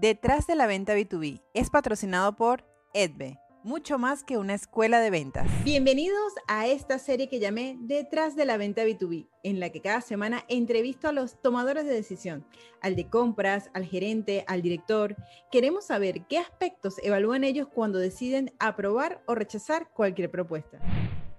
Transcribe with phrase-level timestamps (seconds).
[0.00, 2.64] Detrás de la venta B2B es patrocinado por
[2.94, 5.46] Edbe, mucho más que una escuela de ventas.
[5.62, 10.00] Bienvenidos a esta serie que llamé Detrás de la venta B2B, en la que cada
[10.00, 12.46] semana entrevisto a los tomadores de decisión,
[12.80, 15.16] al de compras, al gerente, al director.
[15.52, 20.78] Queremos saber qué aspectos evalúan ellos cuando deciden aprobar o rechazar cualquier propuesta.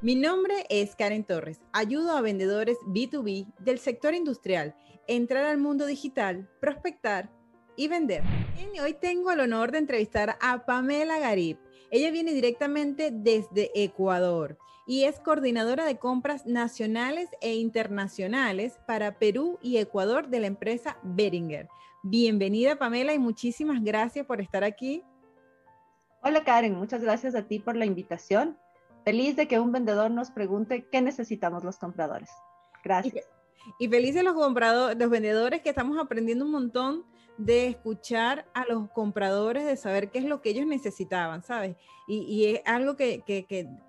[0.03, 1.61] Mi nombre es Karen Torres.
[1.73, 4.75] Ayudo a vendedores B2B del sector industrial
[5.07, 7.31] entrar al mundo digital, prospectar
[7.75, 8.23] y vender.
[8.81, 11.57] hoy tengo el honor de entrevistar a Pamela Garib.
[11.89, 19.59] Ella viene directamente desde Ecuador y es coordinadora de compras nacionales e internacionales para Perú
[19.61, 21.69] y Ecuador de la empresa Beringer.
[22.03, 25.03] Bienvenida Pamela y muchísimas gracias por estar aquí.
[26.23, 28.57] Hola Karen, muchas gracias a ti por la invitación.
[29.03, 32.29] Feliz de que un vendedor nos pregunte qué necesitamos los compradores.
[32.83, 33.25] Gracias.
[33.25, 33.40] Y,
[33.89, 37.05] feliz de los compradores, los vendedores que estamos aprendiendo un montón
[37.37, 41.75] de escuchar a los compradores, de saber qué es lo que ellos necesitaban, ¿sabes?
[42.07, 43.23] Y, es algo que,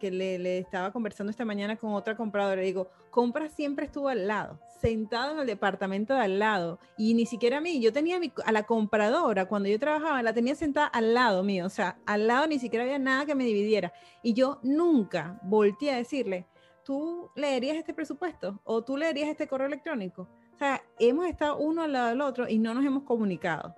[0.01, 2.61] le, estaba conversando esta mañana con otra compradora.
[2.61, 6.79] Le digo, compra siempre estuvo al lado, sentado en el departamento de al lado.
[6.97, 10.55] Y ni siquiera a mí, yo tenía a, la compradora, cuando yo trabajaba, la tenía
[10.55, 11.67] sentada al lado mío.
[11.67, 13.93] O sea, al lado ni siquiera había nada que me dividiera.
[14.23, 16.47] Y yo nunca volteé a decirle,
[16.85, 18.61] ¿tú leerías este presupuesto?
[18.65, 20.29] ¿O tú leerías este correo electrónico?
[20.55, 23.75] O sea, hemos estado uno al lado del otro y no nos hemos comunicado.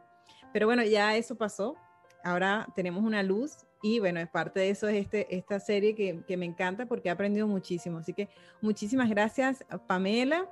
[0.53, 1.77] Pero bueno, ya eso pasó.
[2.23, 6.23] Ahora tenemos una luz y bueno, es parte de eso es este, esta serie que,
[6.27, 7.99] que me encanta porque he aprendido muchísimo.
[7.99, 8.29] Así que
[8.63, 10.49] muchísimas gracias, Pamela.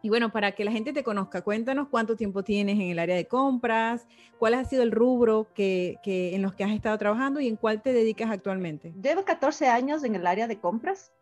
[0.00, 3.16] Y bueno, para que la gente te conozca, cuéntanos cuánto tiempo tienes en el área
[3.16, 4.06] de compras,
[4.38, 7.56] cuál ha sido el rubro que, que, en los que has estado trabajando y en
[7.56, 8.94] cuál te dedicas actualmente.
[9.02, 11.12] Llevo 14 años en el área de compras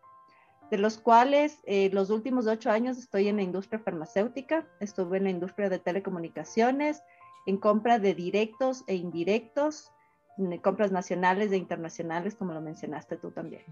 [0.69, 5.23] de los cuales eh, los últimos ocho años estoy en la industria farmacéutica, estuve en
[5.25, 7.01] la industria de telecomunicaciones,
[7.45, 9.91] en compra de directos e indirectos,
[10.37, 13.63] en compras nacionales e internacionales, como lo mencionaste tú también.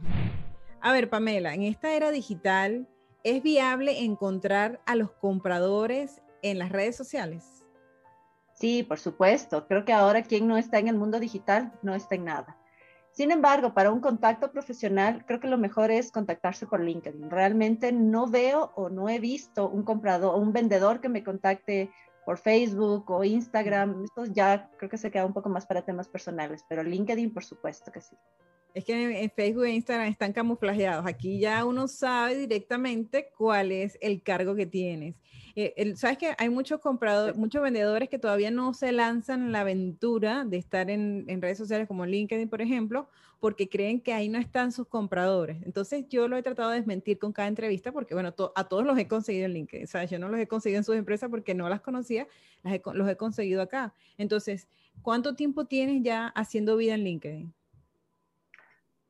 [0.81, 2.87] A ver, Pamela, en esta era digital,
[3.23, 7.65] ¿es viable encontrar a los compradores en las redes sociales?
[8.53, 9.67] Sí, por supuesto.
[9.67, 12.57] Creo que ahora quien no está en el mundo digital no está en nada.
[13.15, 17.29] Sin embargo, para un contacto profesional, creo que lo mejor es contactarse por LinkedIn.
[17.31, 21.89] Realmente no veo o no he visto un comprador o un vendedor que me contacte
[22.25, 24.03] por Facebook o Instagram.
[24.03, 27.45] Esto ya creo que se queda un poco más para temas personales, pero LinkedIn, por
[27.45, 28.17] supuesto que sí.
[28.75, 31.05] Es que en Facebook e Instagram están camuflajeados.
[31.07, 35.15] Aquí ya uno sabe directamente cuál es el cargo que tienes.
[35.55, 40.43] Eh, Sabes que hay muchos compradores, muchos vendedores que todavía no se lanzan la aventura
[40.43, 43.07] de estar en, redes sociales como LinkedIn, por ejemplo,
[43.39, 45.63] porque creen que ahí no están sus compradores.
[45.63, 48.97] Entonces yo lo he tratado de desmentir con cada entrevista porque, bueno, a todos los
[48.97, 49.87] he conseguido en LinkedIn.
[49.87, 50.11] ¿Sabes?
[50.11, 52.27] Yo no los he conseguido en sus empresas porque no las conocía,
[52.93, 53.93] los he conseguido acá.
[54.17, 54.67] Entonces,
[55.01, 57.53] ¿cuánto tiempo tienes ya haciendo vida en LinkedIn?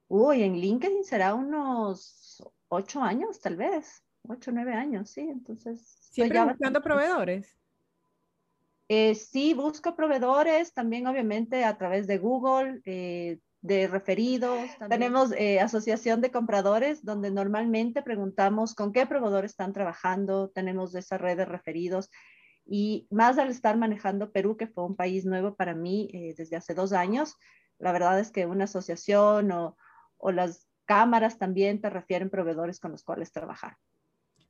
[0.07, 4.03] Uy, en LinkedIn será unos ocho años, tal vez.
[4.27, 5.21] Ocho, nueve años, sí.
[5.21, 7.55] Entonces, ¿Siempre buscando proveedores?
[8.87, 14.69] Eh, sí, busco proveedores, también obviamente a través de Google, eh, de referidos.
[14.89, 21.17] Tenemos eh, asociación de compradores donde normalmente preguntamos con qué proveedor están trabajando, tenemos esa
[21.17, 22.11] red de referidos
[22.63, 26.75] y más al estar manejando Perú, que fue un país nuevo para mí desde hace
[26.75, 27.35] dos años,
[27.79, 29.75] la verdad es que una asociación o,
[30.17, 33.77] o las cámaras también te refieren proveedores con los cuales trabajar.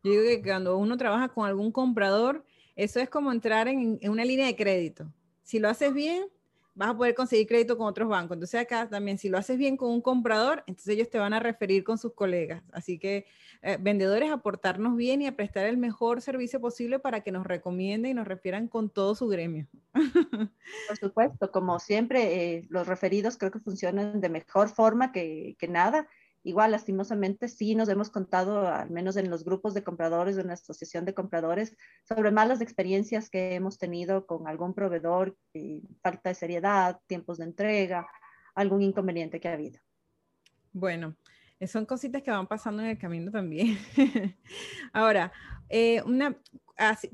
[0.03, 2.46] Yo digo que cuando uno trabaja con algún comprador,
[2.76, 5.12] eso es como entrar en, una línea de crédito.
[5.44, 6.26] Si lo haces bien,
[6.76, 8.36] vas a poder conseguir crédito con otros bancos.
[8.36, 11.40] Entonces acá también, si lo haces bien con un comprador, entonces ellos te van a
[11.40, 12.62] referir con sus colegas.
[12.72, 13.26] Así que
[13.62, 18.12] eh, vendedores, aportarnos bien y a prestar el mejor servicio posible para que nos recomienden
[18.12, 19.68] y nos refieran con todo su gremio.
[19.94, 25.68] Por supuesto, como siempre, eh, los referidos creo que funcionan de mejor forma que, que
[25.68, 26.08] nada
[26.46, 30.53] Igual, lastimosamente, sí nos hemos contado, al menos en los grupos de compradores, en la
[30.53, 31.76] asociación de compradores,
[32.08, 35.36] sobre malas experiencias que hemos tenido con algún proveedor,
[36.03, 38.08] falta de seriedad, tiempos de entrega,
[38.53, 39.80] algún inconveniente que ha habido.
[40.72, 41.16] Bueno,
[41.66, 43.80] son cositas que van pasando en el camino también.
[44.94, 45.32] Ahora,
[45.68, 46.40] eh, una,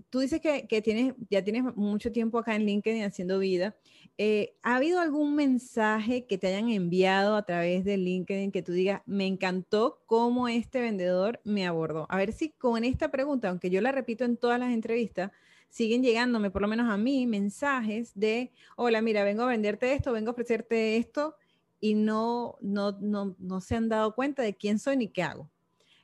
[0.09, 3.75] tú dices que, tienes, ya tienes mucho tiempo acá en LinkedIn haciendo vida.
[4.17, 8.71] Eh, ¿Ha habido algún mensaje que te hayan enviado a través de LinkedIn que tú
[8.71, 12.07] digas, me encantó cómo este vendedor me abordó?
[12.09, 15.31] A ver si con esta pregunta, aunque yo la repito en todas las entrevistas,
[15.69, 20.11] siguen llegándome, por lo menos a mí, mensajes de, hola, mira, vengo a venderte esto,
[20.11, 21.35] vengo a ofrecerte esto,
[21.79, 25.49] y no, no, no, no se han dado cuenta de quién soy ni qué hago.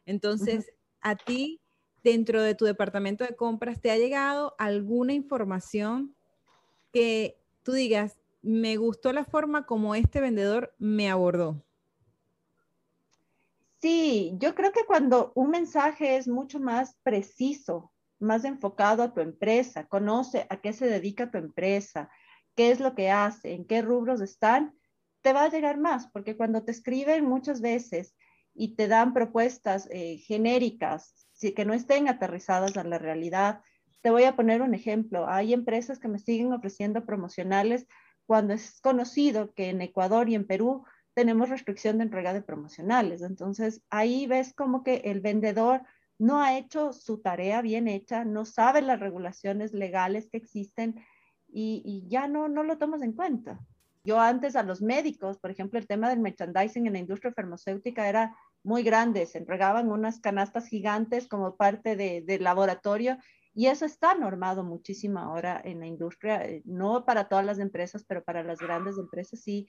[0.06, 0.72] Entonces,
[1.02, 1.62] a ti,
[2.08, 6.16] dentro de tu departamento de compras, ¿te ha llegado alguna información
[6.94, 11.62] que tú digas, me gustó la forma como este vendedor me abordó?
[13.82, 19.20] Sí, yo creo que cuando un mensaje es mucho más preciso, más enfocado a tu
[19.20, 22.10] empresa, conoce a qué se dedica tu empresa,
[22.56, 24.74] qué es lo que hace, en qué rubros están,
[25.22, 28.16] te va a llegar más, porque cuando te escriben muchas veces
[28.54, 33.62] y te dan propuestas eh, genéricas que no estén aterrizadas a la realidad,
[34.02, 35.28] te voy a poner un ejemplo.
[35.28, 37.88] Hay empresas que me siguen ofreciendo promocionales
[38.26, 43.22] cuando es conocido que en Ecuador y en Perú tenemos restricción de entrega de promocionales.
[43.22, 45.82] Entonces, ahí ves como que el vendedor
[46.20, 50.96] no ha hecho su tarea bien hecha, no sabe las regulaciones legales que existen
[51.48, 53.60] y, y ya no, no lo tomas en cuenta.
[54.04, 58.08] Yo antes a los médicos, por ejemplo, el tema del merchandising en la industria farmacéutica
[58.08, 58.36] era
[58.68, 63.18] muy grande, se entregaban unas canastas gigantes como parte de, del laboratorio
[63.54, 68.04] y eso está normado muchísimo ahora en la industria, eh, no para todas las empresas,
[68.06, 69.68] pero para las grandes empresas sí.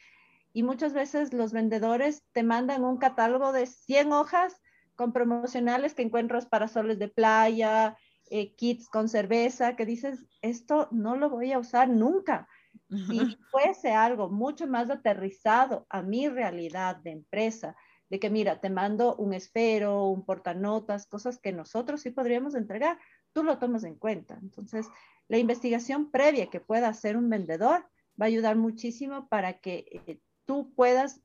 [0.52, 4.60] Y muchas veces los vendedores te mandan un catálogo de 100 hojas
[4.96, 7.96] con promocionales que encuentras para soles de playa,
[8.30, 12.48] eh, kits con cerveza, que dices, esto no lo voy a usar nunca.
[12.90, 17.76] Si fuese algo mucho más aterrizado a mi realidad de empresa,
[18.10, 22.99] de que mira, te mando un esfero, un portanotas, cosas que nosotros sí podríamos entregar,
[23.32, 24.38] tú lo tomas en cuenta.
[24.40, 24.87] Entonces,
[25.28, 27.82] la investigación previa que pueda hacer un vendedor
[28.20, 31.20] va a ayudar muchísimo para que eh, tú puedas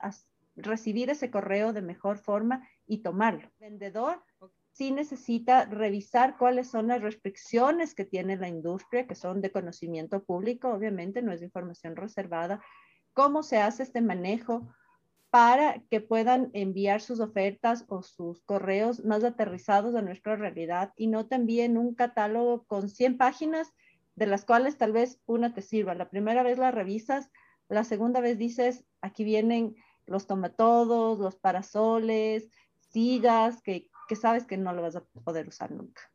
[0.55, 3.49] recibir ese correo de mejor forma y tomarlo.
[3.59, 4.21] Vendedor
[4.73, 10.23] sí necesita revisar cuáles son las restricciones que tiene la industria, que son de conocimiento
[10.23, 12.61] público, obviamente, no es información reservada,
[13.13, 14.73] cómo se hace este manejo
[15.33, 21.07] para que puedan enviar sus ofertas o sus correos más aterrizados a nuestra realidad y
[21.07, 23.73] no te envíen un catálogo con 100 páginas
[24.13, 25.95] de las cuales tal vez una te sirva.
[25.95, 27.31] La primera vez la revisas,
[27.67, 29.75] la segunda vez dices, aquí vienen
[30.05, 32.51] los tomatodos, los parasoles,
[32.91, 36.12] sillas, que que sabes que no lo vas a poder usar nunca.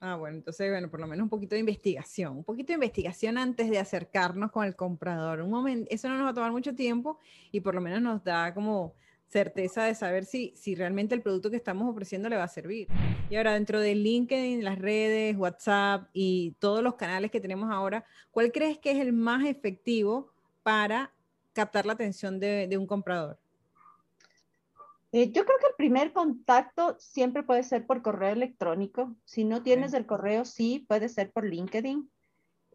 [0.00, 3.36] Ah, bueno, entonces, bueno, por lo menos un poquito de investigación, un poquito de investigación
[3.36, 5.40] antes de acercarnos con el comprador.
[5.40, 7.18] Un momento, eso no nos va a tomar mucho tiempo
[7.50, 8.94] y por lo menos nos da como
[9.26, 12.86] certeza de saber si, si realmente el producto que estamos ofreciendo le va a servir.
[13.28, 18.04] Y ahora, dentro de LinkedIn, las redes, WhatsApp y todos los canales que tenemos ahora,
[18.30, 21.12] ¿cuál crees que es el más efectivo para
[21.52, 23.36] captar la atención de, de un comprador?
[25.12, 29.16] Eh, yo creo que el primer contacto siempre puede ser por correo electrónico.
[29.24, 32.10] Si no tienes el correo, sí, puede ser por LinkedIn.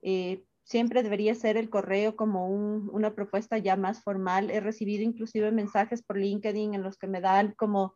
[0.02, 4.50] Eh, siempre debería ser el correo como una propuesta ya más formal.
[4.50, 7.94] He recibido inclusive mensajes por LinkedIn en los que me dan como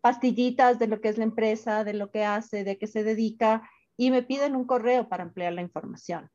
[0.00, 3.68] pastillitas de lo que es la empresa, de lo que hace, de qué se dedica
[3.96, 6.30] y me piden un correo para ampliar la información.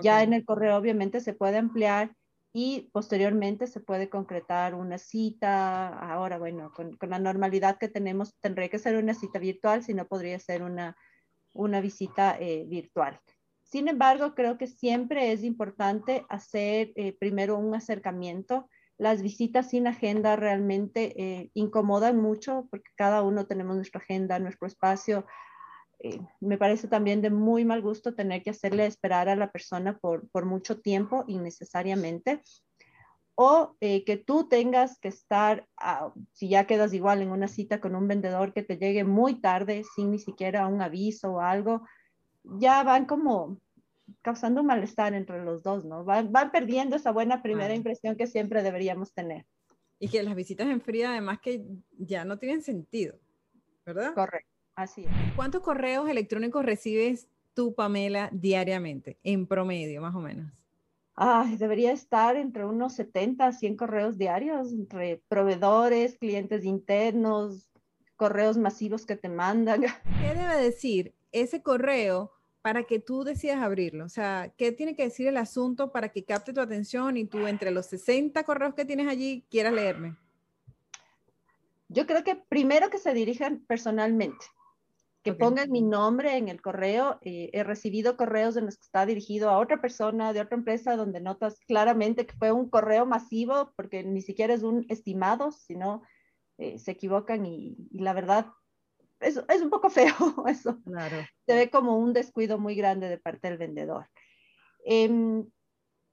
[0.00, 2.14] Ya en el correo obviamente se puede ampliar
[2.52, 5.88] y posteriormente se puede concretar una cita.
[5.88, 10.06] Ahora, bueno, con, la normalidad que tenemos, tendría que ser una cita virtual, si no
[10.06, 10.96] podría ser una,
[11.52, 13.20] una visita eh, virtual.
[13.62, 18.68] Sin embargo, creo que siempre es importante hacer eh, primero un acercamiento.
[18.96, 24.66] Las visitas sin agenda realmente eh, incomodan mucho porque cada uno tenemos nuestra agenda, nuestro
[24.66, 25.26] espacio,
[26.00, 29.98] eh, me parece también de muy mal gusto tener que hacerle esperar a la persona
[29.98, 32.42] por, por mucho tiempo innecesariamente.
[33.34, 37.80] O eh, que tú tengas que estar, ah, si ya quedas igual en una cita
[37.80, 41.86] con un vendedor que te llegue muy tarde sin ni siquiera un aviso o algo,
[42.42, 43.60] ya van como
[44.22, 46.04] causando un malestar entre los dos, ¿no?
[46.04, 49.46] Van, van perdiendo esa buena primera impresión que siempre deberíamos tener.
[50.00, 51.64] Y que las visitas en frío además que
[51.96, 53.18] ya no tienen sentido,
[53.84, 54.14] ¿verdad?
[54.14, 54.57] Correcto.
[54.78, 55.10] Así es.
[55.34, 60.52] ¿Cuántos correos electrónicos recibes tú, Pamela, diariamente, en promedio, más o menos?
[61.16, 67.68] Ay, debería estar entre unos 70 a 100 correos diarios, entre proveedores, clientes internos,
[68.14, 69.80] correos masivos que te mandan.
[70.20, 72.30] ¿Qué debe decir ese correo
[72.62, 74.04] para que tú decidas abrirlo?
[74.04, 77.48] O sea, ¿qué tiene que decir el asunto para que capte tu atención y tú
[77.48, 80.14] entre los 60 correos que tienes allí quieras leerme?
[81.88, 84.44] Yo creo que primero que se dirijan personalmente
[85.32, 87.18] que pongan mi nombre en el correo.
[87.22, 90.96] Eh, he recibido correos en los que está dirigido a otra persona de otra empresa
[90.96, 96.02] donde notas claramente que fue un correo masivo porque ni siquiera es un estimado, sino
[96.56, 98.46] eh, se equivocan y, la verdad
[99.20, 100.14] es, es, un poco feo
[100.46, 100.80] eso.
[100.84, 101.16] Claro.
[101.46, 104.08] Se ve como un descuido muy grande de parte del vendedor.
[104.84, 105.44] Em,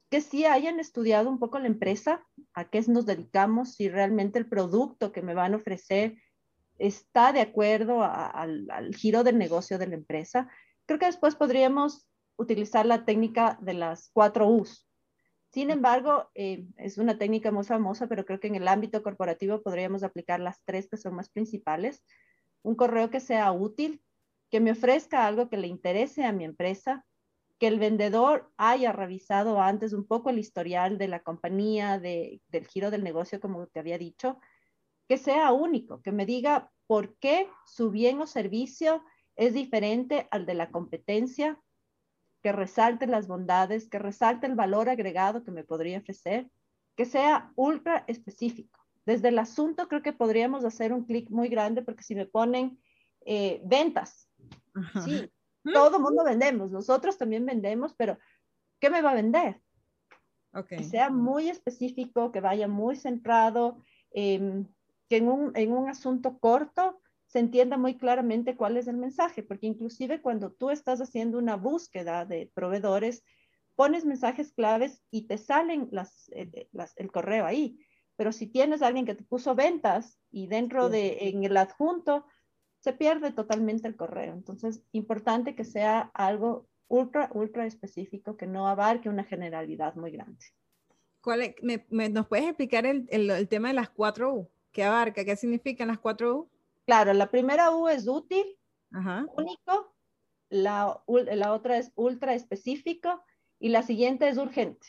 [0.09, 4.47] que sí hayan estudiado un poco la empresa, a qué nos dedicamos, si realmente el
[4.47, 6.17] producto que me van a ofrecer
[6.77, 10.49] está de acuerdo al, giro del negocio de la empresa.
[10.85, 14.87] Creo que después podríamos utilizar la técnica de las cuatro U's.
[15.51, 19.61] Sin embargo, eh, es una técnica muy famosa, pero creo que en el ámbito corporativo
[19.61, 22.03] podríamos aplicar las tres que son más principales.
[22.61, 24.01] Un correo que sea útil,
[24.51, 27.05] que me ofrezca algo que le interese a mi empresa,
[27.57, 32.91] que el vendedor haya revisado antes un poco el historial de la compañía, del giro
[32.91, 34.39] del negocio, como te había dicho,
[35.07, 39.03] que sea único, que me diga por qué su bien o servicio
[39.35, 41.59] es diferente al de la competencia,
[42.41, 46.49] que resalte las bondades, que resalte el valor agregado que me podría ofrecer,
[46.95, 48.79] que sea ultra específico.
[49.05, 52.79] Desde el asunto creo que podríamos hacer un clic muy grande porque si me ponen
[53.25, 54.29] eh, ventas,
[55.03, 55.29] sí,
[55.73, 58.17] todo mundo vendemos, nosotros también vendemos, pero
[58.79, 59.61] ¿qué me va a vender?
[60.67, 64.63] Que sea muy específico, que vaya muy centrado, eh,
[65.09, 69.43] que en un, en un asunto corto se entienda muy claramente cuál es el mensaje,
[69.43, 73.23] porque inclusive cuando tú estás haciendo una búsqueda de proveedores,
[73.75, 77.77] pones mensajes claves y te salen las, eh, las, el correo ahí.
[78.15, 82.25] Pero si tienes a alguien que te puso ventas y dentro de, en el adjunto,
[82.79, 84.33] se pierde totalmente el correo.
[84.33, 90.45] Entonces, importante que sea algo ultra, ultra específico, que no abarque una generalidad muy grande.
[91.19, 94.51] ¿Cuál me, ¿Nos puedes explicar el, el, el tema de las cuatro U?
[94.75, 95.23] ¿Qué abarca?
[95.23, 96.51] ¿Qué significan las cuatro U?
[96.85, 98.43] Claro, la primera U es útil,
[98.91, 99.95] único,
[100.49, 103.23] la, la, otra es ultra específico
[103.57, 104.85] y la siguiente es urgente.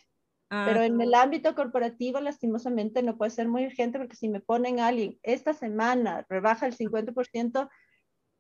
[0.51, 4.41] Ah, Pero en el ámbito corporativo, lastimosamente, no puede ser muy urgente porque si me
[4.41, 7.71] ponen a alguien, esta semana rebaja el 50%,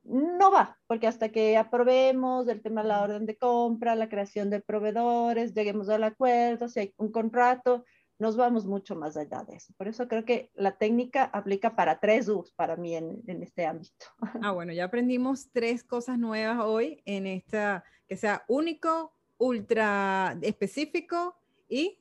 [0.02, 4.50] no va, porque hasta que aprobemos el tema de la orden de compra, la creación
[4.50, 7.84] de proveedores, lleguemos al acuerdo, si hay un contrato,
[8.18, 9.74] nos vamos mucho más allá de eso.
[9.76, 14.06] Por eso creo que la técnica aplica para tres U's para mí en, este ámbito.
[14.42, 21.36] Ah, bueno, ya aprendimos tres cosas nuevas hoy en esta, que sea único, ultra específico
[21.68, 21.98] y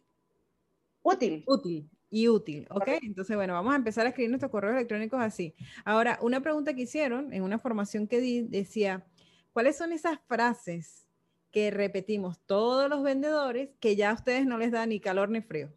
[1.01, 1.43] útil.
[1.47, 2.87] Útil y útil, ¿ok?
[3.01, 5.53] Entonces, bueno, vamos a empezar a escribir nuestros correos electrónicos así.
[5.83, 9.05] Ahora, una pregunta que hicieron en una formación que di decía,
[9.51, 11.07] ¿cuáles son esas frases
[11.51, 15.41] que repetimos todos los vendedores que ya a ustedes no les da ni calor ni
[15.41, 15.73] frío?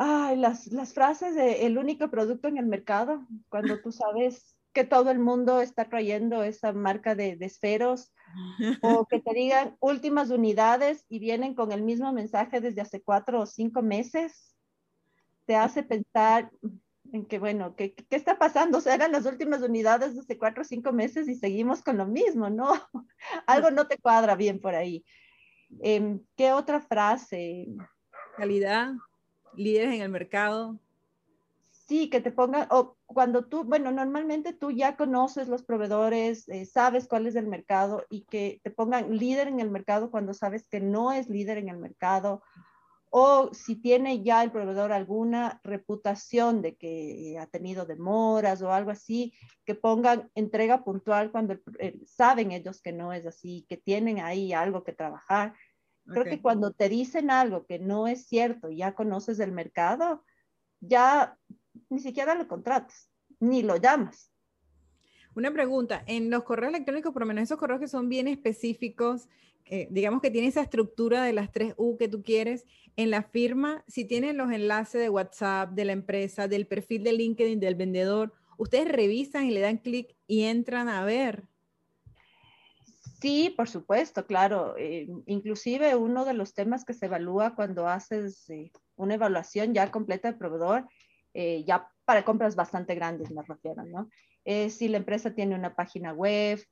[0.00, 4.84] Ay, las, las frases de el único producto en el mercado, cuando tú sabes que
[4.84, 8.12] todo el mundo está trayendo esa marca de, de esferos,
[8.80, 13.40] o que te digan últimas unidades y vienen con el mismo mensaje desde hace cuatro
[13.40, 14.54] o cinco meses,
[15.46, 16.52] te hace pensar
[17.12, 18.78] en que, bueno, ¿qué, qué está pasando?
[18.78, 22.06] O sea, eran las últimas unidades desde cuatro o cinco meses y seguimos con lo
[22.06, 22.68] mismo, ¿no?
[23.48, 25.04] Algo no te cuadra bien por ahí.
[25.80, 27.66] Em, ¿Qué otra frase?
[28.36, 28.92] Calidad
[29.58, 30.78] líderes en el mercado.
[31.70, 36.66] Sí, que te pongan, o cuando tú, bueno, normalmente tú ya conoces los proveedores, eh,
[36.66, 40.68] sabes cuál es el mercado y que te pongan líder en el mercado cuando sabes
[40.68, 42.42] que no es líder en el mercado,
[43.10, 48.90] o si tiene ya el proveedor alguna reputación de que ha tenido demoras o algo
[48.90, 49.32] así,
[49.64, 51.56] que pongan entrega puntual cuando
[52.04, 55.54] saben ellos que no es así, que tienen ahí algo que trabajar
[56.10, 60.24] Creo que cuando te dicen algo que no es cierto, ya conoces el mercado,
[60.80, 61.36] ya
[61.90, 63.10] ni siquiera lo contratas,
[63.40, 64.32] ni lo llamas.
[65.34, 69.28] Una pregunta, en los correos electrónicos, por lo menos esos correos que son bien específicos,
[69.90, 72.64] digamos que tiene esa estructura de las tres U que tú quieres,
[72.96, 77.12] en la firma, si tienen los enlaces de WhatsApp, de la empresa, del perfil de
[77.12, 81.46] LinkedIn del vendedor, ustedes revisan y le dan clic y entran a ver
[83.20, 84.76] Sí, por supuesto, claro.
[84.78, 89.90] Eh, inclusive uno de los temas que se evalúa cuando haces eh, una evaluación ya
[89.90, 90.88] completa de proveedor,
[91.34, 94.08] eh, ya para compras bastante grandes me refiero, ¿no?
[94.70, 96.64] Si la empresa tiene una página web.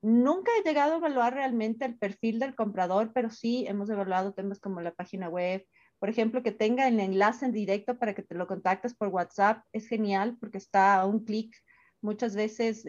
[0.00, 4.60] Nunca he llegado a evaluar realmente el perfil del comprador, pero sí hemos evaluado temas
[4.60, 5.66] como la página web.
[5.98, 9.64] Por ejemplo, que tenga el enlace en directo para que te lo contactes por WhatsApp
[9.72, 11.52] es genial porque está a un clic.
[12.00, 12.84] Muchas veces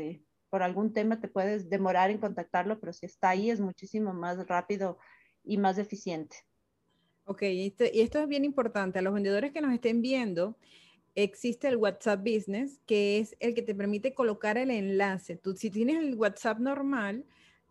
[0.51, 4.45] por algún tema te puedes demorar en contactarlo, pero si está ahí es muchísimo más
[4.47, 4.99] rápido
[5.43, 6.37] y más eficiente.
[7.23, 8.99] Ok, y esto, es bien importante.
[8.99, 10.57] A los vendedores que nos estén viendo,
[11.15, 15.37] existe el WhatsApp Business, que es el que te permite colocar el enlace.
[15.37, 17.25] Tú, si tienes el WhatsApp normal,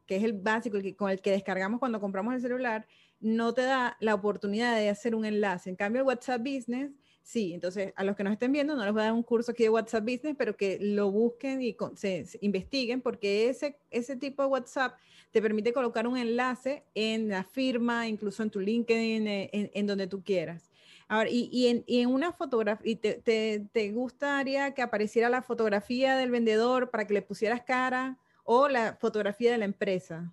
[0.06, 2.87] que es el básico, el que, con el que descargamos cuando compramos el celular,
[3.20, 5.68] no te da la oportunidad de hacer un enlace.
[5.68, 6.92] En cambio, el WhatsApp Business,
[7.30, 7.54] sí.
[7.54, 9.62] Entonces, a los que nos estén viendo, no les voy a dar un curso aquí
[9.62, 14.49] de WhatsApp Business, pero que lo busquen y se, investiguen, porque ese, ese tipo de
[14.49, 14.94] WhatsApp
[15.30, 20.06] te permite colocar un enlace en la firma, incluso en tu LinkedIn, eh, en, donde
[20.06, 20.70] tú quieras.
[21.06, 26.16] Ahora, y, en, y en, una fotografía, te, te, te, gustaría que apareciera la fotografía
[26.16, 30.32] del vendedor para que le pusieras cara o la fotografía de la empresa?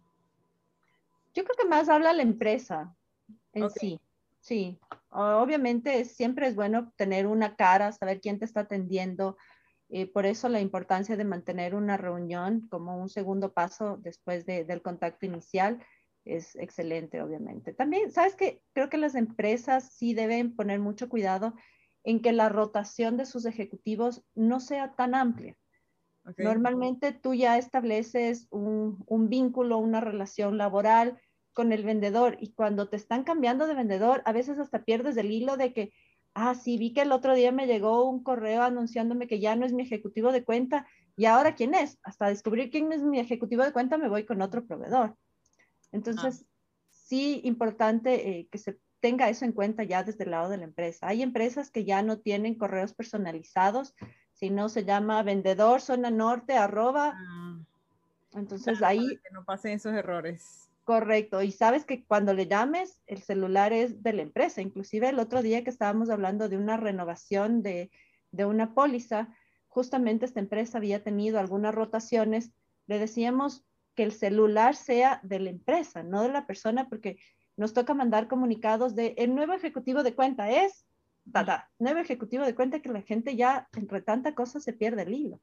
[1.34, 2.96] Yo creo que más habla la empresa
[3.54, 4.00] en sí.
[4.48, 9.36] Sí, obviamente siempre es bueno tener una cara, saber quién te está atendiendo.
[9.90, 14.82] Eh, por eso la importancia de mantener una reunión como un segundo paso después del
[14.82, 15.84] contacto inicial
[16.24, 17.74] es excelente, obviamente.
[17.74, 18.62] También, ¿sabes qué?
[18.72, 21.54] Creo que las empresas sí deben poner mucho cuidado
[22.06, 25.58] en que la rotación de sus ejecutivos no sea tan amplia.
[26.38, 31.20] Normalmente tú ya estableces un, un vínculo, una relación laboral
[31.58, 35.32] con el vendedor y cuando te están cambiando de vendedor, a veces hasta pierdes el
[35.32, 35.92] hilo de que,
[36.36, 39.66] ah, sí, vi que el otro día me llegó un correo anunciándome que ya no
[39.66, 40.86] es mi ejecutivo de cuenta
[41.16, 41.98] y ahora quién es.
[42.04, 45.16] Hasta descubrir quién es mi ejecutivo de cuenta me voy con otro proveedor.
[45.92, 46.50] Entonces, ah.
[46.92, 50.66] sí, importante eh, que se tenga eso en cuenta ya desde el lado de la
[50.66, 51.08] empresa.
[51.08, 53.96] Hay empresas que ya no tienen correos personalizados,
[54.34, 57.16] sino se llama vendedor zona norte arroba.
[57.18, 57.58] Ah.
[58.34, 59.00] Entonces ahí...
[59.24, 60.67] Que no pasen esos errores.
[60.88, 64.62] Correcto, y sabes que cuando le llames, el celular es de la empresa.
[64.62, 67.92] Inclusive el otro día que estábamos hablando de una renovación de,
[68.32, 69.28] una póliza,
[69.68, 72.52] justamente esta empresa había tenido algunas rotaciones,
[72.86, 73.66] le decíamos
[73.96, 77.18] que el celular sea de la empresa, no de la persona, porque
[77.58, 80.86] nos toca mandar comunicados de el nuevo ejecutivo de cuenta es,
[81.26, 85.14] da, nuevo ejecutivo de cuenta que la gente ya entre tanta cosa se pierde el
[85.14, 85.42] hilo.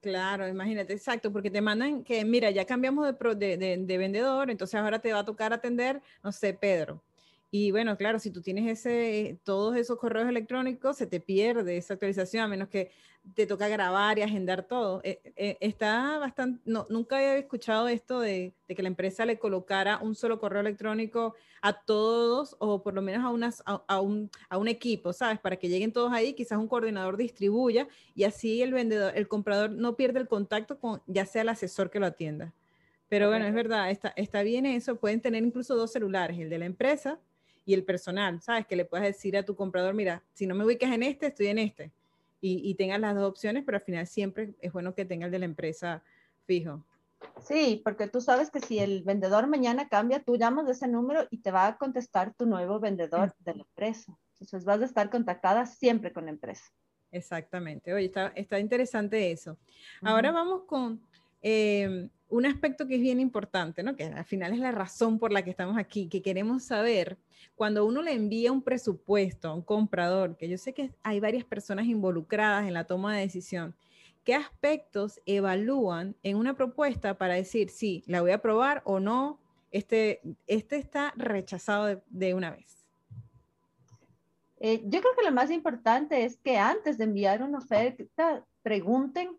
[0.00, 5.00] Claro, imagínate, exacto, porque te mandan que, mira, ya cambiamos de, de, vendedor, entonces ahora
[5.00, 7.02] te va a tocar atender, no sé, Pedro.
[7.50, 11.94] Y bueno, claro, si tú tienes ese, todos esos correos electrónicos, se te pierde esa
[11.94, 12.90] actualización, a menos que
[13.34, 15.00] te toca grabar y agendar todo.
[15.04, 19.98] Eh, eh, está bastante, no, nunca había escuchado esto de, que la empresa le colocara
[19.98, 24.58] un solo correo electrónico a todos o por lo menos a, unas, a, un, a
[24.58, 25.38] un equipo, ¿sabes?
[25.38, 29.70] Para que lleguen todos ahí, quizás un coordinador distribuya y así el vendedor, el comprador
[29.70, 32.52] no pierde el contacto con ya sea el asesor que lo atienda.
[33.08, 34.96] Pero bueno, es verdad, está, está bien eso.
[34.96, 37.20] Pueden tener incluso dos celulares, el de la empresa
[37.66, 38.66] y el personal, ¿sabes?
[38.66, 41.48] Que le puedas decir a tu comprador, mira, si no me ubicas en este, estoy
[41.48, 41.90] en este
[42.40, 45.40] y, tengas las dos opciones, pero al final siempre es bueno que tenga el de
[45.40, 46.02] la empresa
[46.46, 46.84] fijo.
[47.42, 51.26] Sí, porque tú sabes que si el vendedor mañana cambia, tú llamas de ese número
[51.30, 54.16] y te va a contestar tu nuevo vendedor de la empresa.
[54.34, 56.70] Entonces vas a estar contactada siempre con la empresa.
[57.10, 57.92] Exactamente.
[57.92, 59.56] Oye, está, está interesante eso.
[60.02, 61.00] Ahora vamos con
[61.48, 63.94] eh, un aspecto que es bien importante, ¿no?
[63.94, 67.18] que al final es la razón por la que estamos aquí, que queremos saber
[67.54, 71.44] cuando uno le envía un presupuesto a un comprador, que yo sé que hay varias
[71.44, 73.76] personas involucradas en la toma de decisión,
[74.24, 79.38] ¿qué aspectos evalúan en una propuesta para decir si la voy a aprobar o no?
[79.70, 82.84] Este, este está rechazado de, una vez.
[84.58, 89.38] Eh, yo creo que lo más importante es que antes de enviar una oferta, pregunten,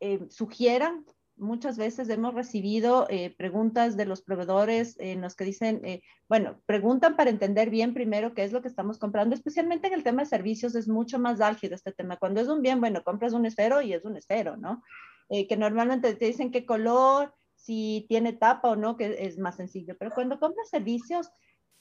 [0.00, 1.04] eh, sugieran
[1.36, 6.60] muchas veces hemos recibido eh, preguntas de los proveedores en los que dicen, eh, bueno,
[6.66, 10.22] preguntan para entender bien primero qué es lo que estamos comprando, especialmente en el tema
[10.22, 12.16] de servicios es mucho más álgido este tema.
[12.16, 14.82] Cuando es un bien, bueno, compras un esfero y es un esfero, ¿no?
[15.28, 19.56] Eh, que normalmente te dicen qué color, si tiene tapa o no, que es más
[19.56, 19.96] sencillo.
[19.98, 21.30] Pero cuando compras servicios,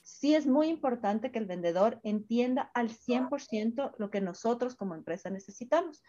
[0.01, 5.29] sí es muy importante que el vendedor entienda al 100% lo que nosotros como empresa
[5.29, 6.01] necesitamos.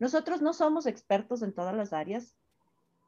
[0.00, 2.34] Nosotros no somos expertos en todas las áreas,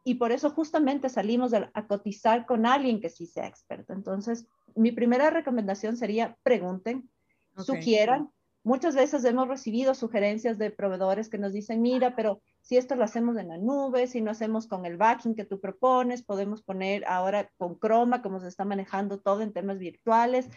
[0.05, 3.93] y por eso justamente salimos a cotizar con alguien que sí sea experto.
[3.93, 7.09] Entonces, mi primera recomendación sería pregunten,
[7.57, 8.31] sugieran.
[8.65, 13.05] Muchas veces hemos recibido sugerencias de proveedores que nos dicen, mira, pero si esto lo
[13.05, 17.05] hacemos en la nube, si no hacemos con el backing que tú propones, podemos poner
[17.07, 20.49] ahora con Chroma, como se está manejando todo en temas virtuales.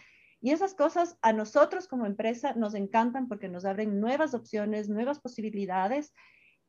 [0.46, 5.18] Y esas cosas a nosotros como empresa nos encantan porque nos abren nuevas opciones, nuevas
[5.18, 6.14] posibilidades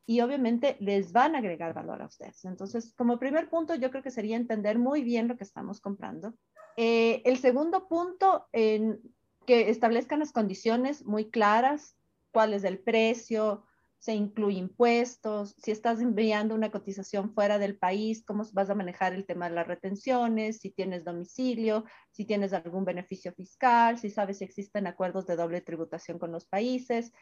[0.04, 2.44] y obviamente les van a agregar valor a ustedes.
[2.44, 6.34] Entonces, como primer punto, yo creo que sería entender muy bien lo que estamos comprando.
[6.76, 8.90] Eh, el segundo punto, que
[9.46, 11.94] establezcan las condiciones muy claras,
[12.32, 13.62] cuál es el precio,
[13.98, 19.12] se incluye impuestos, si estás enviando una cotización fuera del país, cómo vas a manejar
[19.12, 24.38] el tema de las retenciones, si tienes domicilio, si tienes algún beneficio fiscal, si sabes
[24.38, 27.12] si existen acuerdos de doble tributación con los países.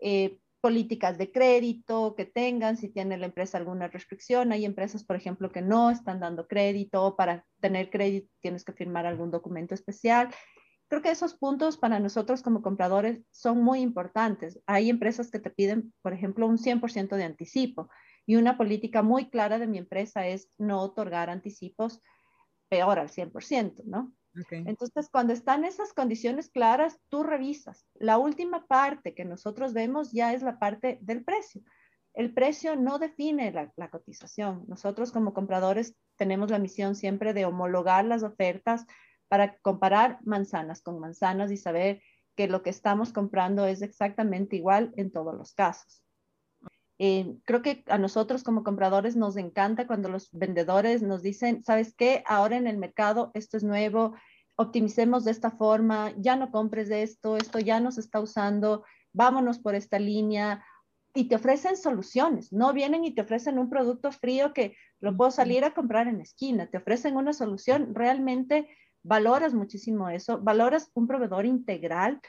[0.00, 4.52] eh, políticas de crédito que tengan, si tiene la empresa alguna restricción.
[4.52, 7.16] Hay empresas, por ejemplo, que no están dando crédito.
[7.16, 10.28] Para tener crédito tienes que firmar algún documento especial.
[10.90, 14.60] Creo que esos puntos para nosotros como compradores son muy importantes.
[14.66, 17.88] Hay empresas que te piden, por ejemplo, un 100% de anticipo
[18.26, 22.00] y una política muy clara de mi empresa es no otorgar anticipos
[22.68, 24.12] peor al 100%, ¿no?
[24.50, 27.86] Entonces, cuando están esas condiciones claras, tú revisas.
[27.94, 31.62] La última parte que nosotros vemos ya es la parte del precio.
[32.14, 34.64] El precio no define la, cotización.
[34.66, 38.86] Nosotros como compradores tenemos la misión siempre de homologar las ofertas
[39.30, 42.02] para comparar manzanas con manzanas y saber
[42.34, 46.02] que lo que estamos comprando es exactamente igual en todos los casos.
[46.98, 51.94] Eh, creo que a nosotros como compradores nos encanta cuando los vendedores nos dicen, ¿sabes
[51.94, 52.24] qué?
[52.26, 54.16] Ahora en el mercado esto es nuevo,
[54.56, 58.84] optimicemos de esta forma, ya no compres de esto, esto ya no se está usando,
[59.12, 60.64] vámonos por esta línea.
[61.14, 65.30] Y te ofrecen soluciones, no vienen y te ofrecen un producto frío que lo puedo
[65.30, 68.68] salir a comprar en esquina, te ofrecen una solución, realmente
[69.02, 72.20] valoras muchísimo eso, valoras un proveedor integral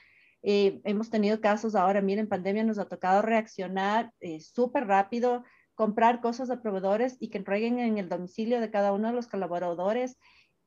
[0.43, 5.43] eh, hemos tenido casos ahora, miren, pandemia nos ha tocado reaccionar eh, súper rápido,
[5.75, 9.27] comprar cosas de proveedores y que entreguen en el domicilio de cada uno de los
[9.27, 10.17] colaboradores,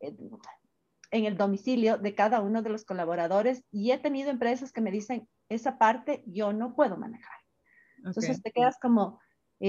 [0.01, 0.15] eh,
[1.11, 3.65] en el domicilio de cada uno de los colaboradores.
[3.73, 7.37] Y he tenido empresas que me dicen, esa parte yo no puedo manejar.
[8.05, 9.21] Entonces te quedas como,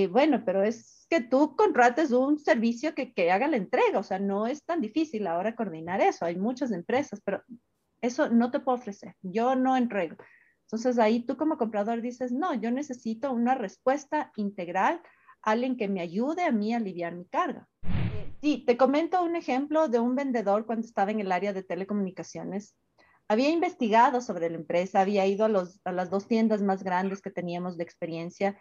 [0.09, 4.19] bueno, pero es que tú contrates un servicio que, que haga la entrega, o sea,
[4.19, 6.25] no es tan difícil ahora coordinar eso.
[6.25, 7.43] Hay muchas empresas, pero
[8.01, 10.17] eso no te puedo ofrecer, yo no entrego.
[10.65, 15.01] Entonces ahí tú como comprador dices, no, yo necesito una respuesta integral,
[15.41, 17.67] alguien que me ayude a mí a aliviar mi carga.
[18.41, 22.75] Sí, te comento un ejemplo de un vendedor cuando estaba en el área de telecomunicaciones.
[23.27, 27.77] Había investigado sobre la empresa, había ido a las dos tiendas más grandes que teníamos
[27.77, 28.59] de experiencia.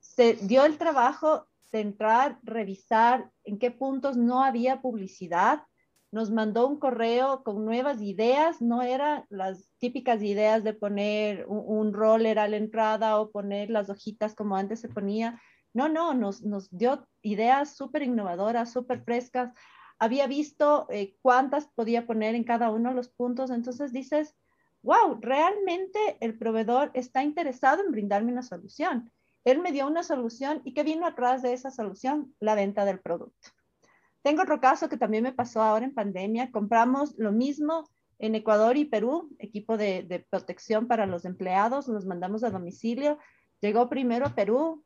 [0.00, 5.62] Se dio el trabajo de entrar, revisar en qué puntos no había publicidad
[6.10, 11.92] nos mandó un correo con nuevas ideas, no eran las típicas ideas de poner un,
[11.92, 15.40] roller a la entrada o poner las hojitas como antes se ponía.
[15.74, 19.52] No, no, nos, dio ideas súper innovadoras, súper frescas.
[19.98, 23.50] Había visto eh, cuántas podía poner en cada uno de los puntos.
[23.50, 24.34] Entonces dices,
[24.82, 29.12] wow, realmente el proveedor está interesado en brindarme una solución.
[29.50, 32.34] Él me dio una solución y ¿qué vino atrás de esa solución?
[32.40, 33.50] La venta del producto.
[34.22, 36.50] Tengo otro caso que también me pasó ahora en pandemia.
[36.50, 42.42] Compramos lo mismo en Ecuador y Perú, equipo de, protección para los empleados, los mandamos
[42.44, 43.18] a domicilio.
[43.60, 44.84] Llegó primero a Perú,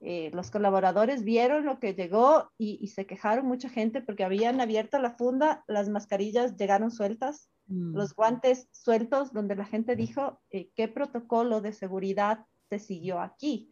[0.00, 4.98] eh, los colaboradores vieron lo que llegó y, se quejaron mucha gente porque habían abierto
[4.98, 7.94] la funda, las mascarillas llegaron sueltas, mm.
[7.96, 13.71] los guantes sueltos, donde la gente dijo eh, qué protocolo de seguridad se siguió aquí.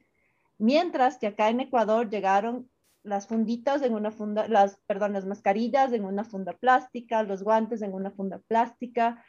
[0.61, 2.69] Mientras que acá en Ecuador llegaron
[3.03, 7.81] las funditas en una funda, las, perdón, las mascarillas en una funda plástica, los guantes
[7.81, 9.25] en una funda plástica.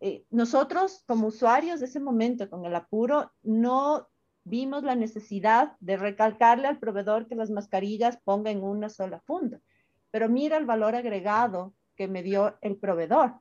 [0.00, 4.08] Eh, nosotros como usuarios de ese momento, con el apuro, no
[4.42, 9.60] vimos la necesidad de recalcarle al proveedor que las mascarillas ponga en una sola funda.
[10.10, 13.34] Pero mira el valor agregado que me dio el proveedor.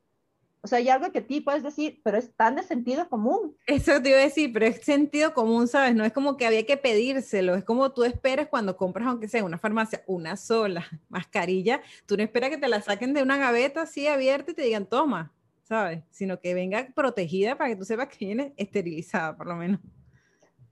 [0.62, 3.56] O sea, hay algo que ti puedes decir, pero es tan de sentido común.
[3.65, 5.95] Eso te iba a decir, pero es sentido común, ¿sabes?
[5.95, 9.39] No es como que había que pedírselo, es como tú esperas cuando compras, aunque sea
[9.39, 13.38] en una farmacia, una sola mascarilla, tú no esperas que te la saquen de una
[13.38, 15.32] gaveta así abierta y te digan, toma,
[15.63, 16.04] ¿sabes?
[16.10, 19.80] Sino que venga protegida para que tú sepas que viene esterilizada, por lo menos.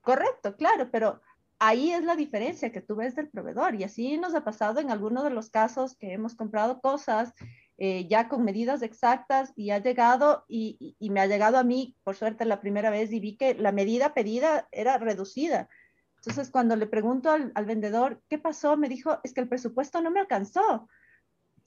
[0.02, 1.22] Correcto, claro, pero
[1.60, 4.92] ahí es la diferencia que tú ves del proveedor y así nos ha pasado en
[4.92, 7.34] algunos de los casos que hemos comprado cosas
[7.80, 12.16] eh, ya con medidas exactas y ha llegado y, me ha llegado a mí, por
[12.16, 15.70] suerte, la primera vez y vi que la medida pedida era reducida.
[16.16, 18.78] Entonces, cuando le pregunto al, vendedor, ¿qué pasó?
[18.78, 20.88] Me dijo, es que el presupuesto no me alcanzó.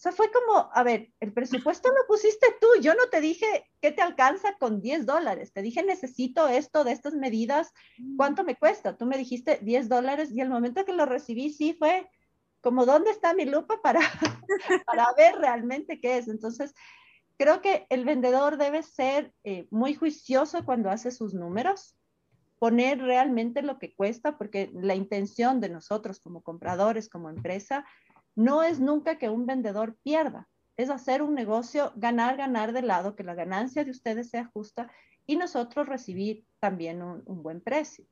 [0.00, 3.70] O sea, fue como, a ver, el presupuesto lo pusiste tú, yo no te dije
[3.80, 7.74] qué te alcanza con 10 dólares, te dije necesito esto de estas medidas,
[8.16, 8.96] ¿cuánto me cuesta?
[8.96, 12.08] Tú me dijiste 10 dólares y el momento que lo recibí sí fue,
[12.60, 14.00] como dónde está mi lupa para,
[14.86, 16.28] para ver realmente qué es.
[16.28, 16.74] Entonces,
[17.38, 21.96] creo que el vendedor debe ser eh, muy juicioso cuando hace sus números,
[22.58, 27.86] poner realmente lo que cuesta, porque la intención de nosotros como compradores, como empresa,
[28.36, 33.16] no es nunca que un vendedor pierda, es hacer un negocio, ganar, ganar de lado,
[33.16, 34.90] que la ganancia de ustedes sea justa
[35.26, 38.04] y nosotros recibir también un, un buen precio.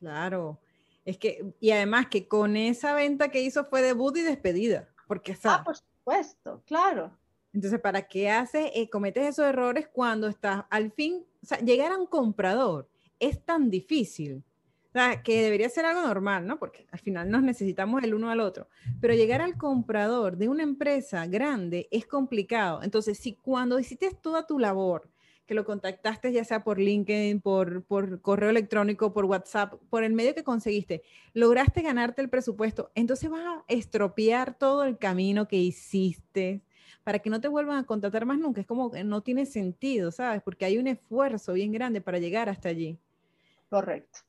[0.00, 0.58] Claro,
[1.06, 5.36] es que, y además que con esa venta que hizo fue debut y despedida, porque.
[5.44, 7.16] Ah, por supuesto, claro.
[7.54, 11.92] Entonces, ¿para qué hace, eh, cometes esos errores cuando estás al fin, o sea, llegar
[11.92, 14.44] a un comprador es tan difícil.
[14.88, 16.58] O sea, que debería ser algo normal, ¿no?
[16.58, 18.68] Porque al final nos necesitamos el uno al otro.
[19.00, 22.82] Pero llegar al comprador de una empresa grande es complicado.
[22.82, 25.10] Entonces, si cuando hiciste toda tu labor,
[25.46, 30.12] que lo contactaste ya sea por LinkedIn, por, por correo electrónico, por WhatsApp, por el
[30.12, 35.56] medio que conseguiste, lograste ganarte el presupuesto, entonces vas a estropear todo el camino que
[35.56, 36.62] hiciste
[37.04, 38.60] para que no te vuelvan a contratar más nunca.
[38.60, 40.42] Es como que no tiene sentido, ¿sabes?
[40.42, 42.98] Porque hay un esfuerzo bien grande para llegar hasta allí.
[43.68, 44.26] Correcto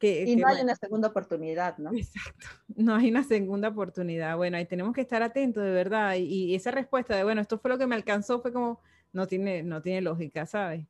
[0.00, 1.92] y no hay una segunda oportunidad, ¿no?
[1.94, 4.36] Exacto, no hay una segunda oportunidad.
[4.36, 6.16] Bueno, ahí tenemos que estar atentos, de verdad.
[6.16, 8.80] Y, esa respuesta de, bueno, esto fue lo que me alcanzó, fue como,
[9.16, 10.86] no tiene, no tiene lógica, ¿sabes?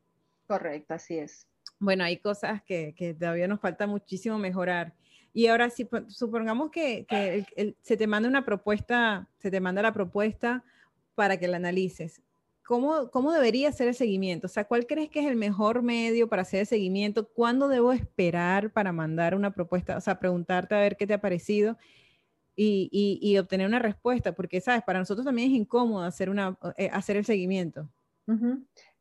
[0.46, 1.46] Correcto, así es.
[1.78, 4.94] Bueno, hay cosas que, que todavía nos falta muchísimo mejorar.
[5.32, 9.92] Y ahora, si supongamos que, que se te manda una propuesta, se te manda la
[9.92, 10.64] propuesta
[11.14, 12.22] para que la analices.
[12.66, 14.48] ¿cómo, ¿cómo debería ser el seguimiento?
[14.48, 17.28] O sea, ¿cuál crees que es el mejor medio para hacer el seguimiento?
[17.28, 19.96] ¿Cuándo debo esperar para mandar una propuesta?
[19.96, 21.78] O sea, preguntarte a ver qué te ha parecido
[22.56, 22.88] y,
[23.20, 24.82] y, obtener una respuesta, porque, ¿sabes?
[24.82, 27.88] Para nosotros también es incómodo hacer, una, eh, hacer el seguimiento.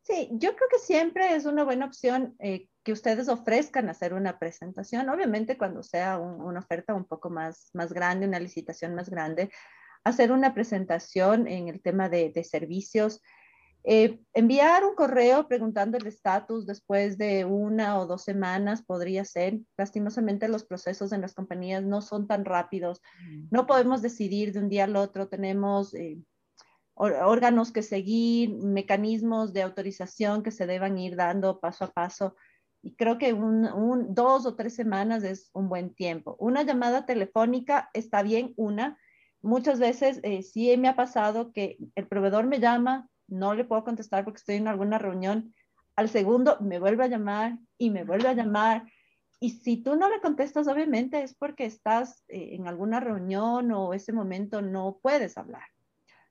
[0.01, 4.37] Sí, yo creo que siempre es una buena opción eh, que ustedes ofrezcan hacer una
[4.37, 9.49] presentación, obviamente cuando sea una oferta un poco más, más grande, una licitación más grande,
[10.03, 13.21] hacer una presentación en el tema de, de servicios,
[13.87, 19.59] eh, enviar un correo preguntando el estatus después de una o dos semanas podría ser.
[19.77, 23.01] Lastimosamente los procesos en las compañías no son tan rápidos.
[23.23, 23.47] Mm.
[23.51, 25.27] No podemos decidir de un día al otro.
[25.27, 26.17] Tenemos eh,
[26.95, 32.35] órganos que seguir, mecanismos de autorización que se deban ir dando paso a paso.
[32.81, 36.35] Y creo que un, dos o tres semanas es un buen tiempo.
[36.39, 38.97] Una llamada telefónica está bien, una.
[39.41, 43.83] Muchas veces eh, sí me ha pasado que el proveedor me llama, no le puedo
[43.83, 45.53] contestar porque estoy en alguna reunión.
[45.95, 48.85] Al segundo me vuelve a llamar y me vuelve a llamar.
[49.39, 53.93] Y si tú no le contestas, obviamente es porque estás eh, en alguna reunión o
[53.93, 55.74] ese momento no puedes hablar.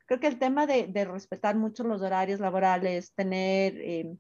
[0.07, 4.19] Creo que el tema de, respetar mucho los horarios laborales, tener em,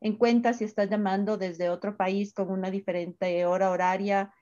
[0.00, 4.32] en cuenta si estás llamando desde otro país con una diferente hora horaria,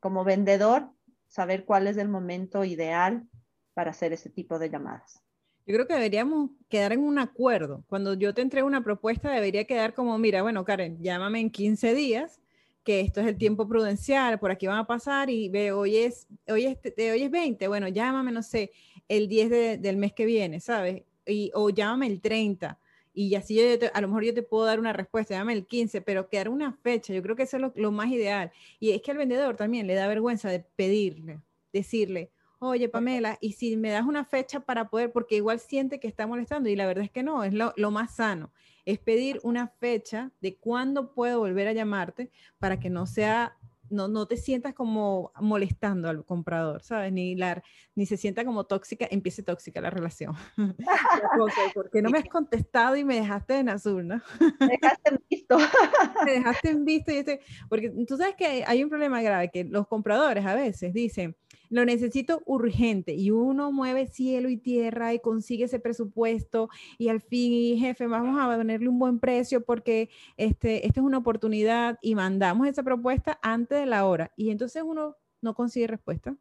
[0.00, 0.90] como vendedor,
[1.28, 3.26] saber cuál es el momento ideal
[3.74, 5.20] para hacer ese tipo de llamadas.
[5.66, 7.84] Yo creo que deberíamos quedar en un acuerdo.
[7.88, 11.94] Cuando yo te entrego una propuesta, debería quedar como, mira, bueno, Karen, llámame en 15
[11.94, 12.40] días,
[12.84, 16.26] que esto es el tiempo prudencial, por aquí van a pasar y ve, hoy es,
[16.48, 18.72] hoy es, hoy es 20, bueno, llámame, no sé,
[19.08, 21.02] el 10 del mes que viene, ¿sabes?
[21.26, 22.78] Y, o llámame el 30
[23.14, 23.62] y así yo
[23.94, 26.72] a lo mejor yo te puedo dar una respuesta, llámame el 15, pero quedar una
[26.72, 28.50] fecha, yo creo que eso es lo, lo, más ideal.
[28.80, 31.40] Y es que al vendedor también le da vergüenza de pedirle,
[31.72, 36.08] decirle, oye Pamela, y si me das una fecha para poder, porque igual siente que
[36.08, 38.52] está molestando y la verdad es que no, es lo, lo más sano,
[38.84, 43.56] es pedir una fecha de cuándo puedo volver a llamarte para que no sea
[43.90, 47.12] no, no te sientas como molestando al comprador, ¿sabes?
[47.12, 47.62] Ni, la,
[47.94, 50.34] ni se sienta como tóxica, empiece tóxica la relación.
[51.74, 54.20] porque no me has contestado y me dejaste en azul, ¿no?
[54.60, 55.56] Me dejaste en visto.
[56.24, 59.64] me dejaste en visto y este, porque tú sabes que hay un problema grave, que
[59.64, 61.36] los compradores a veces dicen,
[61.70, 67.20] lo necesito urgente y uno mueve cielo y tierra y consigue ese presupuesto y al
[67.20, 72.14] fin, jefe, vamos a ponerle un buen precio porque este, esta es una oportunidad y
[72.14, 76.36] mandamos esa propuesta antes de la hora y entonces uno no consigue respuesta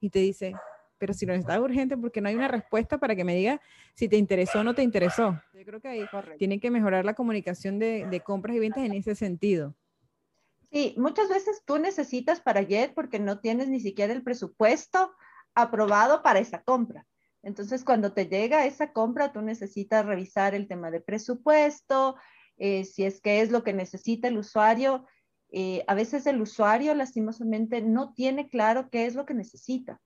[0.00, 0.54] y te dice,
[0.98, 3.60] pero si lo necesitas urgente porque no hay una respuesta para que me diga
[3.94, 5.40] si te interesó o no te interesó.
[5.54, 6.04] Yo creo que ahí
[6.38, 9.74] tienen que mejorar la comunicación de, de compras y ventas en ese sentido.
[10.70, 15.14] Sí, muchas veces tú necesitas para ayer porque no tienes ni siquiera el presupuesto
[15.54, 17.06] aprobado para esa compra.
[17.42, 22.16] Entonces, cuando te llega esa compra, tú necesitas revisar el tema de presupuesto,
[22.58, 25.06] eh, si es que es lo que necesita el usuario.
[25.50, 30.00] Eh, a veces el usuario, lastimosamente, no tiene claro qué es lo que necesita.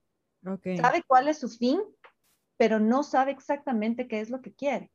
[0.81, 1.81] Sabe cuál es su fin,
[2.57, 4.92] pero no sabe exactamente qué es lo que quiere.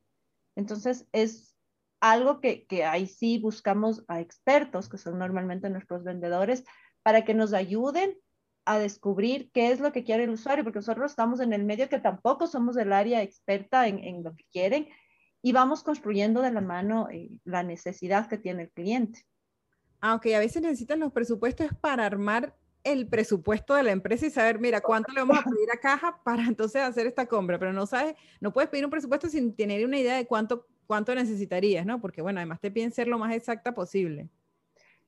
[0.55, 1.56] Entonces, es
[1.99, 6.63] algo que, que ahí sí buscamos a expertos, que son normalmente nuestros vendedores,
[7.03, 8.17] para que nos ayuden
[8.65, 11.87] a descubrir qué es lo que quiere el usuario, porque nosotros estamos en el medio
[11.87, 14.89] que tampoco somos del área experta en, en lo que quieren
[15.41, 19.25] y vamos construyendo de la mano eh, la necesidad que tiene el cliente.
[20.01, 24.29] Aunque ah, a veces necesitan los presupuestos para armar el presupuesto de la empresa y
[24.29, 27.73] saber, mira, cuánto le vamos a pedir a caja para entonces hacer esta compra, pero
[27.73, 31.85] no sabes, no puedes pedir un presupuesto sin tener una idea de cuánto cuánto necesitarías,
[31.85, 32.01] ¿no?
[32.01, 34.29] Porque bueno, además te piden ser lo más exacta posible.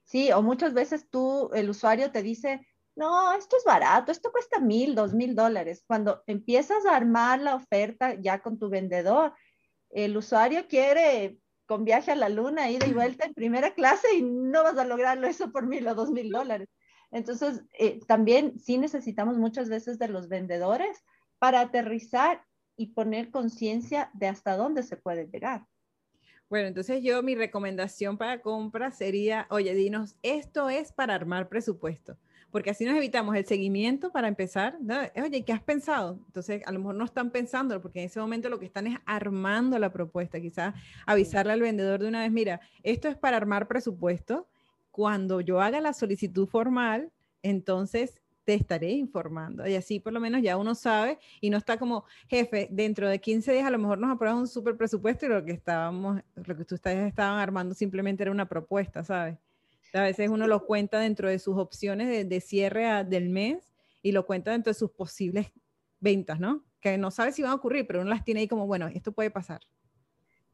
[0.04, 4.60] Sí, o muchas veces tú, el usuario te dice, no, esto es barato, esto cuesta
[4.60, 5.84] mil, dos mil dólares.
[5.88, 9.34] Cuando empiezas a armar la oferta ya con tu vendedor,
[9.90, 14.24] el usuario quiere con viaje a la luna, ida y vuelta en primera clase y
[14.24, 16.68] no vas a lograrlo eso por mil o dos mil dólares.
[17.12, 21.04] Entonces, eh, también sí necesitamos muchas veces de los vendedores
[21.38, 22.44] para aterrizar
[22.80, 25.68] y poner conciencia de hasta dónde se puede llegar.
[26.50, 32.18] Bueno, entonces yo mi recomendación para compra sería, oye, dinos, esto es para armar presupuesto
[32.52, 34.78] porque así nos evitamos el seguimiento para empezar.
[35.24, 36.20] Oye, ¿qué has pensado?
[36.28, 38.98] Entonces, a lo mejor no están pensando, porque en ese momento lo que están es
[39.06, 40.40] armando la propuesta.
[40.40, 40.74] Quizás
[41.06, 44.48] avisarle al vendedor de una vez, mira, esto es para armar presupuesto.
[44.92, 47.12] Cuando yo haga la solicitud formal,
[47.44, 48.19] entonces
[48.50, 49.68] te estaré informando.
[49.68, 53.22] Y así por lo menos ya uno sabe y no está como, jefe, dentro de
[53.22, 56.58] 15 días a lo mejor nos apruebas un súper presupuesto y lo que estábamos, lo
[56.58, 59.38] que ustedes estaban armando simplemente era una propuesta, ¿sabes?
[59.94, 64.26] A veces uno lo cuenta dentro de sus opciones de, cierre del mes y lo
[64.26, 65.52] cuenta dentro de sus posibles
[66.00, 66.66] ventas, ¿no?
[66.80, 69.12] Que no sabe si van a ocurrir, pero uno las tiene ahí como, bueno, esto
[69.12, 69.62] puede pasar.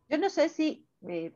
[0.09, 1.33] Yo no sé si eh,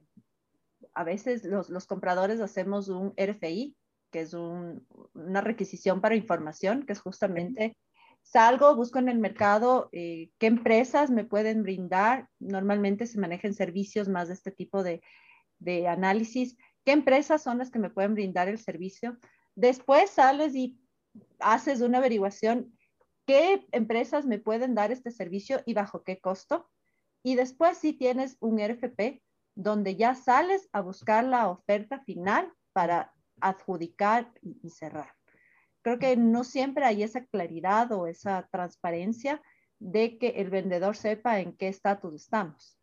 [0.93, 3.78] a veces los, compradores hacemos un RFI,
[4.12, 7.78] que es una requisición para información, que es justamente
[8.24, 12.28] salgo, busco en el mercado eh, qué empresas me pueden brindar.
[12.39, 15.02] Normalmente se manejan servicios más de este tipo de,
[15.60, 16.58] de análisis
[16.89, 19.17] qué empresas son las que me pueden brindar el servicio.
[19.56, 20.80] Después sales y
[21.39, 22.76] haces una averiguación,
[23.26, 26.69] qué empresas me pueden dar este servicio y bajo qué costo.
[27.24, 29.22] Y después si tienes un RFP
[29.56, 35.13] donde ya sales a buscar la oferta final para adjudicar y cerrar.
[35.82, 39.41] Creo que no siempre hay esa claridad o esa transparencia
[39.80, 42.80] de que el vendedor sepa en qué estatus estamos.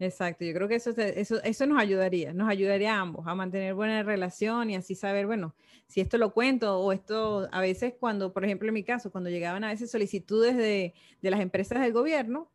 [0.00, 3.74] Exacto, yo creo que eso, eso, eso nos ayudaría, nos ayudaría a ambos a mantener
[3.74, 5.56] buena relación y así saber, bueno,
[5.88, 9.28] si esto lo cuento o esto, a veces cuando, por ejemplo, en mi caso, cuando
[9.28, 12.48] llegaban a veces solicitudes de, de las empresas del gobierno,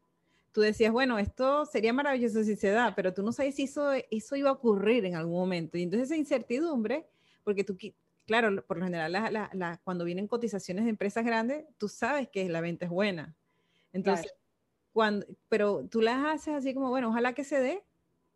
[0.53, 3.91] tú decías, bueno, esto sería maravilloso si se da, pero tú no sabes si eso,
[3.91, 5.77] eso iba a ocurrir en algún momento.
[5.77, 7.07] Y entonces esa incertidumbre,
[7.43, 7.77] porque tú,
[8.25, 12.47] claro, por lo general, la, la, cuando vienen cotizaciones de empresas grandes, tú sabes que
[12.49, 13.35] la venta es buena.
[13.91, 14.33] Entonces,
[14.91, 17.83] cuando, pero tú las haces así como, bueno, ojalá que se dé,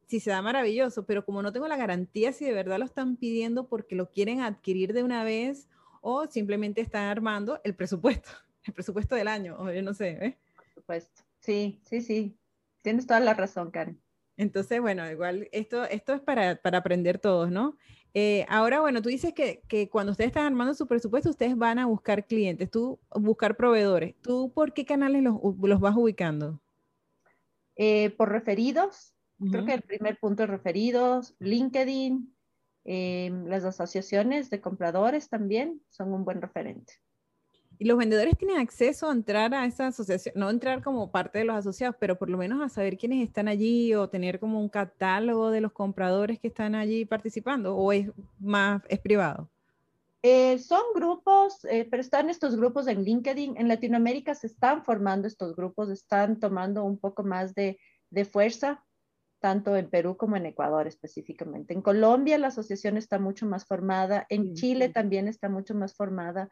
[0.07, 3.17] si se da maravilloso, pero como no tengo la garantía si de verdad lo están
[3.17, 5.67] pidiendo porque lo quieren adquirir de una vez
[6.01, 8.29] o simplemente están armando el presupuesto,
[8.63, 10.37] el presupuesto del año, o yo no sé, ¿eh?
[10.55, 11.23] Por supuesto.
[11.39, 12.37] Sí, sí, sí.
[12.81, 14.01] Tienes toda la razón, Karen.
[14.37, 17.75] Entonces, bueno, igual esto, esto es para, para aprender todos, ¿no?
[18.13, 21.79] Eh, ahora, bueno, tú dices que, que, cuando ustedes están armando su presupuesto, ustedes van
[21.79, 24.15] a buscar clientes, tú buscar proveedores.
[24.21, 26.59] ¿Tú por qué canales los, los vas ubicando?
[27.75, 29.13] Eh, por referidos.
[29.51, 32.33] Creo que el primer punto es referidos, LinkedIn,
[32.85, 36.93] eh, las asociaciones de compradores también son un buen referente.
[37.79, 41.45] Y los vendedores tienen acceso a entrar a esa asociación, no entrar como parte de
[41.45, 44.69] los asociados, pero por lo menos a saber quiénes están allí o tener como un
[44.69, 48.09] catálogo de los compradores que están allí participando o es
[48.39, 49.49] más, es privado.
[50.23, 53.55] Eh, son grupos, eh, pero están estos grupos en LinkedIn.
[53.57, 58.83] En Latinoamérica se están formando estos grupos, están tomando un poco más de, de fuerza,
[59.39, 61.73] tanto en Perú como en Ecuador específicamente.
[61.73, 66.49] En Colombia la asociación está mucho más formada, en Chile también está mucho más formada.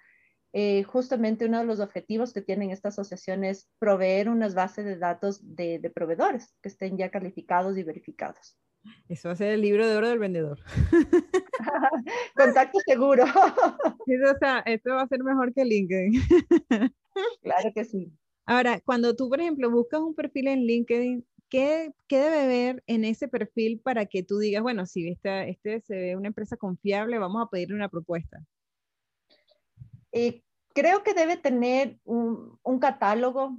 [0.57, 4.97] Eh, justamente uno de los objetivos que tienen esta asociación es proveer unas bases de
[4.97, 8.57] datos de, proveedores que estén ya calificados y verificados.
[9.09, 10.61] Eso va a ser el libro de oro del vendedor.
[12.37, 13.25] Contacto seguro.
[13.99, 16.21] o sea, esto va a ser mejor que LinkedIn.
[17.43, 18.13] claro que sí.
[18.45, 23.03] Ahora, cuando tú, por ejemplo, buscas un perfil en LinkedIn, ¿qué, ¿qué, debe ver en
[23.03, 27.19] ese perfil para que tú digas, bueno, si este, este se ve una empresa confiable,
[27.19, 28.41] vamos a pedirle una propuesta?
[30.15, 33.57] Eh, creo que debe tener un, catálogo,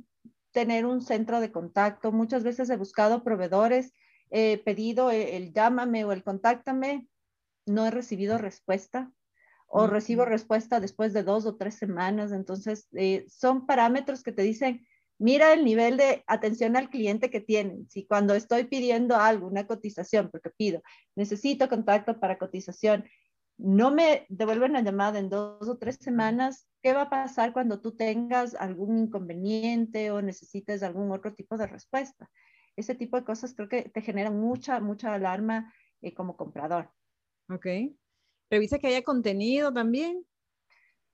[0.53, 2.13] tener un centro de contacto.
[2.13, 3.93] Muchas veces he buscado proveedores,
[4.31, 7.07] he pedido el, llámame o el contáctame,
[7.67, 9.13] no he recibido respuesta
[9.67, 12.33] o recibo respuesta después de dos o tres semanas.
[12.33, 14.87] Entonces, eh, son parámetros que te dicen,
[15.19, 17.87] mira el nivel de atención al cliente que tienen.
[17.91, 20.83] Si cuando estoy pidiendo algo, una cotización, porque pido,
[21.17, 23.05] necesito contacto para cotización,
[23.59, 27.81] no me devuelven la llamada en dos o tres semanas, ¿qué va a pasar cuando
[27.81, 32.31] tú tengas algún inconveniente o necesites algún otro tipo de respuesta?
[32.77, 35.73] Ese tipo de cosas creo que te generan mucha, mucha alarma
[36.03, 36.91] eh, como comprador.
[37.49, 37.67] Ok.
[38.51, 40.25] Revisa que haya contenido también.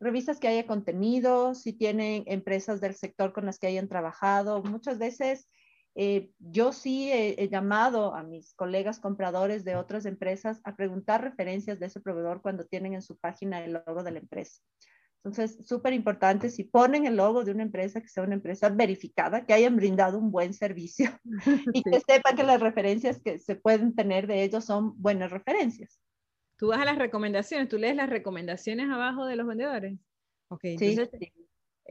[0.00, 4.60] Revisas que haya contenido, si tienen empresas del sector con las que hayan trabajado.
[4.64, 5.48] Muchas veces
[5.94, 11.78] eh, yo sí he, llamado a mis colegas compradores de otras empresas a preguntar referencias
[11.78, 14.62] de ese proveedor cuando tienen en su página el logo de la empresa.
[15.24, 19.46] Entonces, súper importante, si ponen el logo de una empresa, que sea una empresa verificada,
[19.46, 21.10] que hayan brindado un buen servicio
[21.74, 26.00] y que sepan que las referencias que se pueden tener de ellos son buenas referencias.
[26.56, 29.98] Tú vas a las recomendaciones, tú lees las recomendaciones abajo de los vendedores.
[30.48, 31.32] Ok, sí, sí.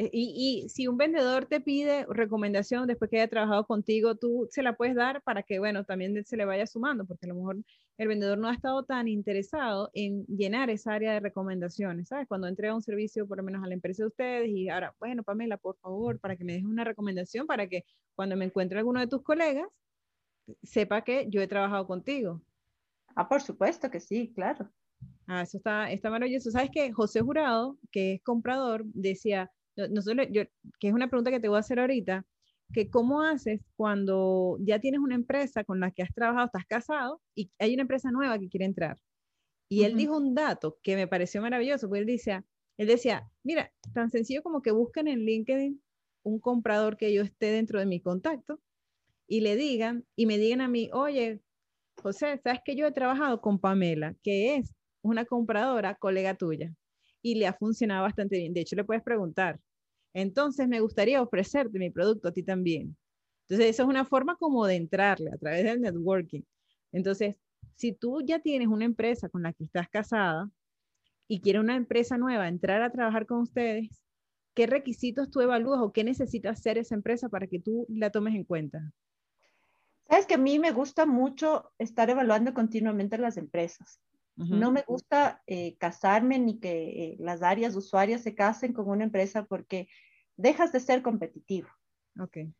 [0.02, 4.64] Eh, y, si un vendedor te pide recomendación después que haya trabajado contigo, tú se
[4.64, 7.58] la puedes dar para que, bueno, también se le vaya sumando, porque a lo mejor
[7.99, 12.28] el vendedor no ha estado tan interesado en llenar esa área de recomendaciones, ¿sabes?
[12.28, 15.22] Cuando entrega un servicio, por lo menos a la empresa de ustedes, y ahora, bueno,
[15.22, 17.86] Pamela, por favor, para que me dejes una recomendación para que
[18.16, 19.68] cuando me encuentre alguno de tus colegas,
[20.64, 22.41] sepa que yo he trabajado contigo.
[23.16, 24.68] Ah, por supuesto que sí, claro.
[25.28, 26.49] Ah, eso está, está maravilloso.
[26.49, 30.43] ¿Sabes que José Jurado, que es comprador, decía, nosotros, yo,
[30.80, 32.26] que es una pregunta que te voy a hacer ahorita,
[32.74, 37.22] que cómo haces cuando ya tienes una empresa con la que has trabajado, estás casado
[37.36, 38.97] y hay una empresa nueva que quiere entrar.
[39.69, 42.45] Y él dijo un dato que me pareció maravilloso, porque él decía,
[42.78, 45.82] él decía, mira, tan sencillo como que busquen en LinkedIn
[46.24, 48.59] un comprador que yo esté dentro de mi contacto
[49.28, 51.41] y le digan, y me digan a mí, oye,
[51.95, 56.76] José, sabes que yo he trabajado con Pamela, que es una compradora, colega tuya
[57.22, 58.53] y le ha funcionado bastante bien.
[58.53, 59.59] De hecho, le puedes preguntar.
[60.13, 62.97] Entonces, me gustaría ofrecerte mi producto a ti también.
[63.47, 66.41] Entonces, eso es una forma como de entrarle a través del networking.
[66.91, 67.38] Entonces,
[67.76, 70.49] si tú ya tienes una empresa con la que estás casada
[71.28, 74.03] y quiere una empresa nueva entrar a trabajar con ustedes,
[74.53, 78.36] ¿qué requisitos tú evalúas o qué necesita hacer esa empresa para que tú la tomes
[78.36, 78.93] en cuenta?
[80.09, 84.01] Sabes que a mí me gusta mucho estar evaluando continuamente las empresas.
[84.36, 89.03] No me gusta eh, casarme ni que eh, las áreas usuarias se casen con una
[89.03, 89.88] empresa porque
[90.36, 91.69] dejas de ser competitivo.
[92.19, 92.51] Okay.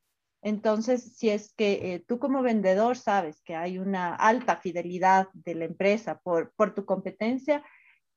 [0.44, 5.56] Entonces, si es que eh, tú como vendedor sabes que hay una alta fidelidad de
[5.56, 7.64] la empresa por, por tu competencia,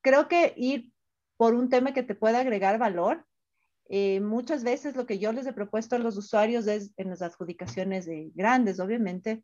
[0.02, 0.92] creo que ir
[1.36, 3.26] por un tema que te pueda agregar valor.
[4.20, 8.06] muchas veces lo que yo les he propuesto a los usuarios es en las adjudicaciones
[8.06, 9.42] de grandes, obviamente,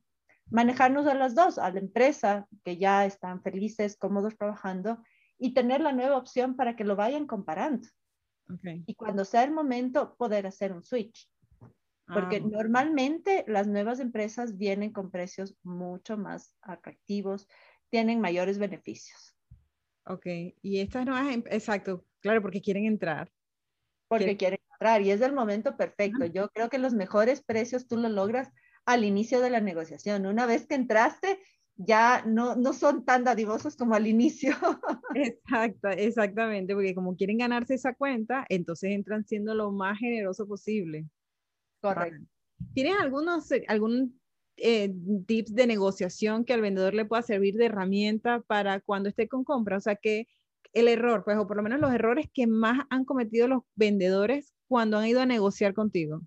[0.51, 5.03] manejarnos a las dos, a la empresa que ya están felices, cómodos trabajando
[5.38, 7.88] y tener la nueva opción para que lo vayan comparando.
[8.86, 11.28] Y cuando sea el momento, poder hacer un switch.
[12.12, 17.46] Porque ah, normalmente las nuevas empresas vienen con precios mucho más atractivos,
[17.88, 19.36] tienen mayores beneficios.
[20.07, 20.26] Ok,
[20.62, 23.30] y estas nuevas, em, exacto, claro, porque quieren entrar.
[24.09, 26.24] Porque quieren entrar y es el momento perfecto.
[26.24, 28.51] Yo creo que los mejores precios tú lo logras
[28.93, 30.26] al inicio de la negociación.
[30.26, 31.38] Una vez que entraste,
[31.76, 34.53] ya no, no son tan dadivosos como al inicio.
[35.14, 41.07] Exacto, exactamente, porque como quieren ganarse esa cuenta, entonces entran siendo lo más generoso posible.
[41.80, 42.26] Correcto.
[42.74, 44.20] ¿Tienes algunos, eh, algún
[44.57, 44.93] eh,
[45.26, 49.45] tips de negociación que al vendedor le pueda servir de herramienta para cuando esté con
[49.45, 49.78] compra?
[49.78, 50.26] O sea, que
[50.72, 54.53] el error, pues, o por lo menos los errores que más han cometido los vendedores
[54.68, 56.20] cuando han ido a negociar contigo.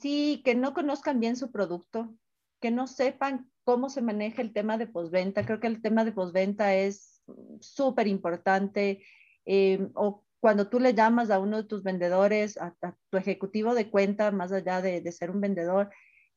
[0.00, 2.14] Sí, que no conozcan bien su producto,
[2.60, 5.44] que no sepan cómo se maneja el tema de postventa.
[5.44, 7.22] Creo que el tema de postventa es
[7.60, 9.04] súper importante.
[9.44, 12.74] Eh, o cuando tú le llamas a uno de tus vendedores, a,
[13.10, 15.90] tu ejecutivo de cuenta, más allá de, ser un vendedor,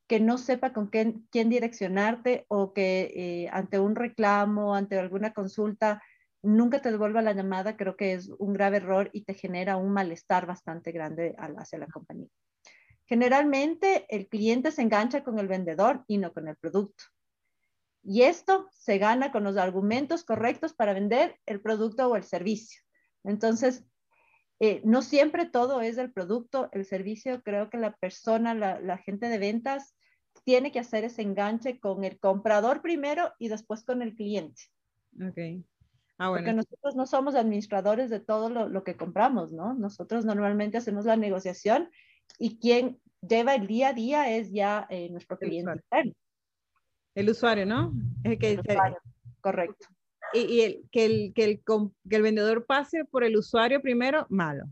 [0.08, 6.04] que no sepa con quién, direccionarte o que eh, ante un reclamo, ante alguna consulta,
[6.42, 9.94] nunca te devuelva la llamada, creo que es un grave error y te genera un
[9.94, 12.28] malestar bastante grande hacia la compañía.
[13.06, 17.04] Generalmente el cliente se engancha con el vendedor y no con el producto.
[18.04, 22.82] Y esto se gana con los argumentos correctos para vender el producto o el servicio.
[23.24, 23.86] Entonces,
[24.60, 27.42] eh, no siempre todo es el producto, el servicio.
[27.44, 29.96] Creo que la persona, la, gente de ventas,
[30.44, 34.64] tiene que hacer ese enganche con el comprador primero y después con el cliente.
[35.16, 35.66] Ok.
[36.18, 36.44] Ah, bueno.
[36.44, 39.74] Porque nosotros no somos administradores de todo lo, lo, que compramos, ¿no?
[39.74, 41.90] Nosotros normalmente hacemos la negociación
[42.40, 45.82] y quien lleva el día a día es ya eh, nuestro cliente.
[47.16, 47.94] El usuario, ¿no?
[48.24, 48.98] Es que, el usuario,
[49.42, 49.88] correcto.
[50.34, 51.64] Y, el, que, el, que, el,
[52.10, 54.66] que el vendedor pase por el usuario primero, malo.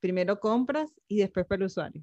[0.00, 2.02] Primero compras y después por el usuario.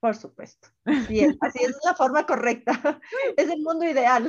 [0.00, 0.68] Por supuesto.
[1.08, 2.72] Bien, así es la forma correcta.
[3.36, 4.28] Es el mundo ideal.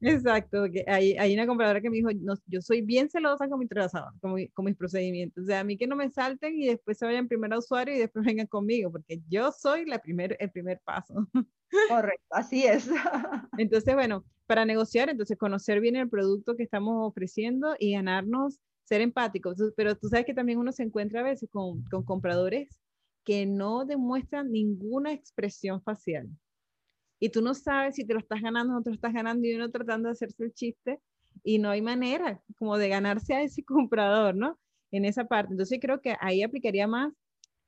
[0.00, 3.68] Exacto, hay, hay una compradora que me dijo, no, yo soy bien celosa con mi
[3.68, 5.44] trazador, con, con, mis procedimientos.
[5.44, 7.94] O sea, a mí que no me salten y después se vayan primero a usuario
[7.94, 11.14] y después vengan conmigo, porque yo soy la primer, el primer paso.
[11.88, 12.88] Correcto, así es.
[13.56, 19.00] Entonces, bueno, para negociar, entonces conocer bien el producto que estamos ofreciendo y ganarnos, ser
[19.00, 19.58] empáticos.
[19.76, 22.80] Pero tú sabes que también uno se encuentra a veces con, con compradores
[23.28, 26.30] que no demuestran ninguna expresión facial.
[27.20, 29.46] Y tú no sabes si te lo estás ganando o no te lo estás ganando
[29.46, 30.98] y uno tratando de hacerse el chiste
[31.44, 34.58] y no hay manera como de ganarse a ese comprador, ¿no?
[34.92, 35.52] en esa parte.
[35.52, 37.12] Entonces creo que ahí aplicaría más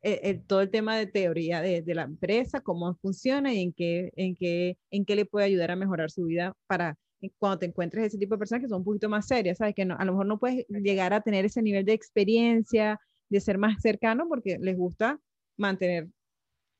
[0.00, 4.10] eh, todo el tema de teoría de, de, la empresa, cómo funciona y en qué,
[4.16, 6.96] en, qué, en qué le puede ayudar a mejorar su vida para
[7.36, 9.74] cuando te encuentres ese tipo de personas que son un poquito más serias, ¿sabes?
[9.74, 12.98] Que no, a lo mejor no puedes llegar a tener ese nivel de experiencia,
[13.28, 15.20] de ser más cercano porque les gusta
[15.60, 16.08] mantener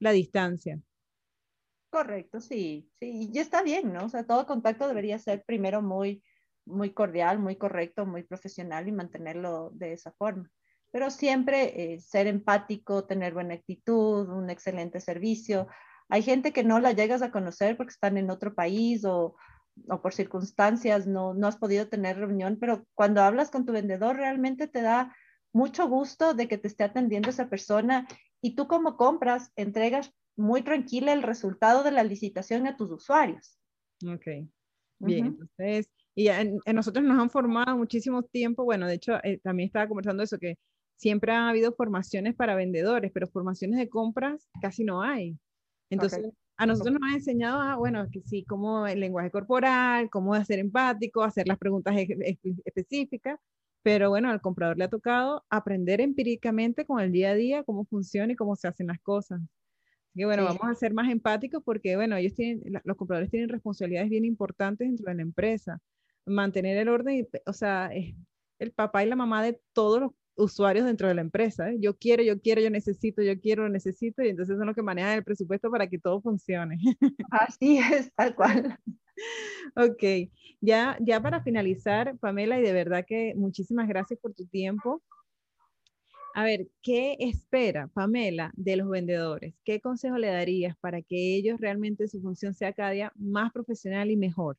[0.01, 0.81] la distancia.
[1.91, 4.05] Correcto, sí, sí, y está bien, ¿no?
[4.05, 6.22] O sea, todo contacto debería ser primero muy,
[6.64, 10.51] muy cordial, muy correcto, muy profesional y mantenerlo de esa forma
[10.91, 15.68] pero siempre eh, ser empático, tener buena actitud, un excelente servicio.
[16.09, 19.37] Hay gente que no la llegas a conocer porque están en otro país o,
[19.89, 24.16] o por circunstancias no, no has podido tener reunión, pero cuando hablas con tu vendedor
[24.16, 25.14] realmente te da
[25.53, 28.07] mucho gusto de que te esté atendiendo esa persona
[28.43, 33.59] y tú como compras entregas muy tranquila el resultado de la licitación a tus usuarios.
[34.07, 34.26] Ok,
[34.99, 39.66] bien, entonces, y en, nosotros nos han formado muchísimo tiempo, bueno, de hecho, eh, también
[39.66, 40.59] estaba conversando eso, que
[40.97, 45.38] siempre han habido formaciones para vendedores, pero formaciones de compras casi no hay.
[45.91, 50.43] Entonces, a nosotros nos han enseñado, ah, bueno, que sí, cómo el lenguaje corporal, cómo
[50.45, 51.95] ser empático, hacer las preguntas
[52.64, 53.41] específicas,
[53.83, 57.85] pero bueno, al comprador le ha tocado aprender empíricamente con el día a día cómo
[57.85, 59.41] funciona y cómo se hacen las cosas.
[59.41, 63.49] Así que bueno, vamos a ser más empáticos porque bueno, ellos tienen, los compradores tienen
[63.49, 65.81] responsabilidades bien importantes dentro de la empresa.
[66.26, 68.14] Mantener el orden, o sea, es
[68.59, 71.70] el papá y la mamá de todos los usuarios dentro de la empresa.
[71.70, 71.76] ¿eh?
[71.81, 75.18] Yo quiero, yo quiero, yo necesito, yo quiero, necesito, y entonces son los que manejan
[75.18, 76.78] el presupuesto para que todo funcione.
[77.31, 78.78] Así es, tal cual.
[79.76, 85.03] Ok, ya, ya para finalizar, Pamela, y de verdad que muchísimas gracias por tu tiempo.
[86.35, 89.55] A ver, ¿qué espera Pamela de los vendedores?
[89.64, 94.11] ¿Qué consejo le darías para que ellos realmente su función sea cada día más profesional
[94.11, 94.57] y mejor?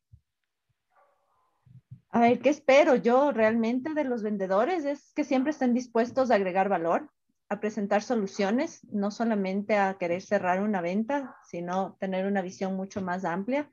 [2.14, 4.84] A ver, ¿qué espero yo realmente de los vendedores?
[4.84, 7.10] Es que siempre estén dispuestos a agregar valor,
[7.48, 13.00] a presentar soluciones, no solamente a querer cerrar una venta, sino tener una visión mucho
[13.00, 13.70] más amplia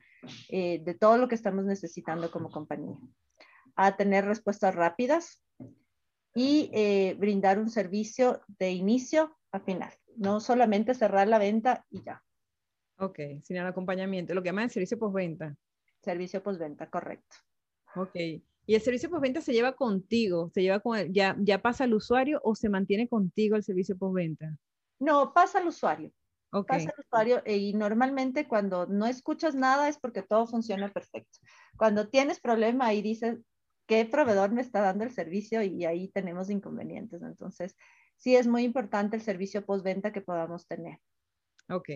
[0.47, 2.95] eh, de todo lo que estamos necesitando como compañía,
[3.75, 5.43] a tener respuestas rápidas
[6.33, 12.03] y eh, brindar un servicio de inicio a final, no solamente cerrar la venta y
[12.03, 12.23] ya.
[12.99, 15.53] Ok, sino el acompañamiento, lo que llaman el servicio postventa.
[16.01, 17.35] Servicio postventa, correcto.
[17.95, 18.15] Ok.
[18.69, 20.51] ¿Y el servicio postventa se lleva contigo?
[20.53, 24.55] ¿Se lleva con ya, ya pasa al usuario o se mantiene contigo el servicio postventa?
[24.99, 26.11] No, pasa al usuario.
[26.51, 26.85] Okay.
[26.85, 31.39] Pasa al usuario y normalmente cuando no escuchas nada es porque todo funciona perfecto.
[31.77, 33.39] Cuando tienes problema y dices,
[33.87, 35.63] ¿qué proveedor me está dando el servicio?
[35.63, 37.23] Y ahí tenemos inconvenientes.
[37.23, 37.75] Entonces,
[38.17, 40.99] sí es muy importante el servicio postventa que podamos tener.
[41.69, 41.89] Ok,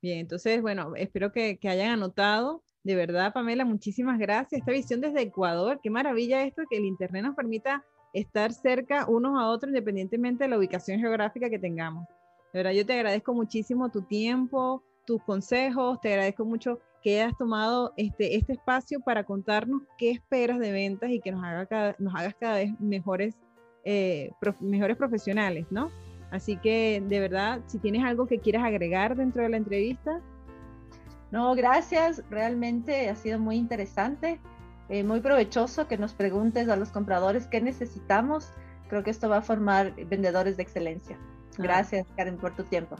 [0.00, 0.18] bien.
[0.18, 4.60] Entonces, bueno, espero que, que hayan anotado de verdad, Pamela, muchísimas gracias.
[4.60, 9.38] Esta visión desde Ecuador, qué maravilla esto, que el Internet nos permita estar cerca unos
[9.40, 12.06] a otros independientemente de la ubicación geográfica que tengamos.
[12.52, 17.36] De verdad, yo te agradezco muchísimo tu tiempo, tus consejos, te agradezco mucho que hayas
[17.36, 22.14] tomado este, este espacio para contarnos qué esperas de ventas y que nos, haga nos
[22.14, 23.36] hagas cada vez mejores,
[23.84, 24.30] eh,
[24.60, 25.90] mejores profesionales, ¿no?
[26.30, 30.20] Así que de verdad, si tienes algo que quieras agregar dentro de la entrevista.
[31.32, 32.22] No, gracias.
[32.30, 34.38] Realmente ha sido muy interesante,
[34.90, 38.50] eh, muy provechoso que nos preguntes a los compradores qué necesitamos.
[38.88, 41.16] Creo que esto va a formar vendedores de excelencia.
[41.18, 41.54] Ah.
[41.58, 42.96] Gracias, Karen, por tu tiempo.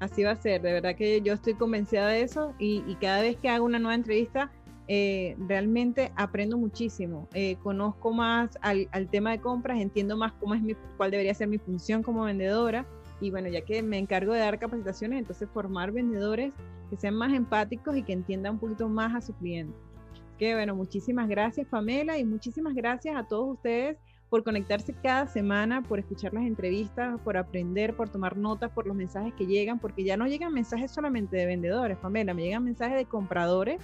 [0.00, 3.36] Así va a ser, de verdad que yo estoy convencida de eso y, cada vez
[3.36, 4.50] que hago una nueva entrevista,
[4.88, 7.28] eh, realmente aprendo muchísimo.
[7.32, 11.32] Eh, conozco más al, al, tema de compras, entiendo más cómo es mi, cuál debería
[11.32, 12.84] ser mi función como vendedora
[13.22, 16.52] y bueno, ya que me encargo de dar capacitaciones, entonces formar vendedores
[16.90, 19.74] que sean más empáticos y que entiendan un poquito más a su cliente.
[20.38, 23.96] Que bueno, muchísimas gracias Pamela y muchísimas gracias a todos ustedes
[24.28, 28.96] por conectarse cada semana, por escuchar las entrevistas, por aprender, por tomar notas, por los
[28.96, 32.96] mensajes que llegan, porque ya no llegan mensajes solamente de vendedores, Pamela, me llegan mensajes
[32.96, 33.80] de compradores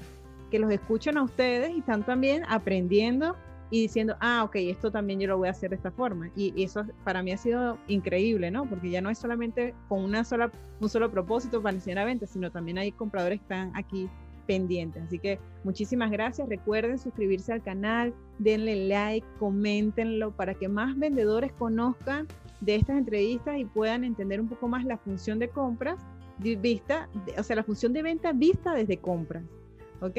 [0.50, 3.36] que los escuchan a ustedes y están también aprendiendo
[3.70, 6.30] y diciendo, ah, ok, esto también yo lo voy a hacer de esta forma.
[6.36, 8.68] Y, eso para mí ha sido increíble, ¿no?
[8.68, 10.50] Porque ya no es solamente con una sola,
[10.80, 14.08] un solo propósito para iniciar la venta, sino también hay compradores que están aquí
[14.46, 15.02] pendientes.
[15.02, 16.48] Así que muchísimas gracias.
[16.48, 22.26] Recuerden suscribirse al canal, denle like, coméntenlo para que más vendedores conozcan
[22.60, 25.98] de estas entrevistas y puedan entender un poco más la función de compras
[26.38, 29.44] vista, o sea, la función de venta vista desde compras.
[30.00, 30.16] ¿Ok?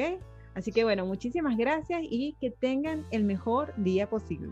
[0.60, 4.50] Así que bueno, muchísimas gracias y que tengan el mejor día posible.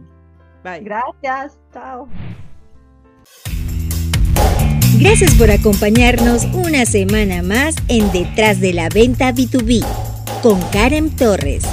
[0.65, 0.81] Bye.
[0.81, 2.09] Gracias, chao.
[4.99, 9.85] Gracias por acompañarnos una semana más en Detrás de la Venta B2B
[10.43, 11.65] con Karen Torres.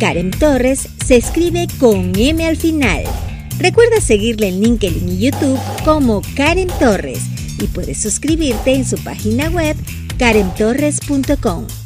[0.00, 3.04] Karen Torres se escribe con M al final.
[3.60, 7.20] Recuerda seguirle en LinkedIn y YouTube como Karen Torres
[7.62, 9.76] y puedes suscribirte en su página web
[10.18, 11.85] karentorres.com.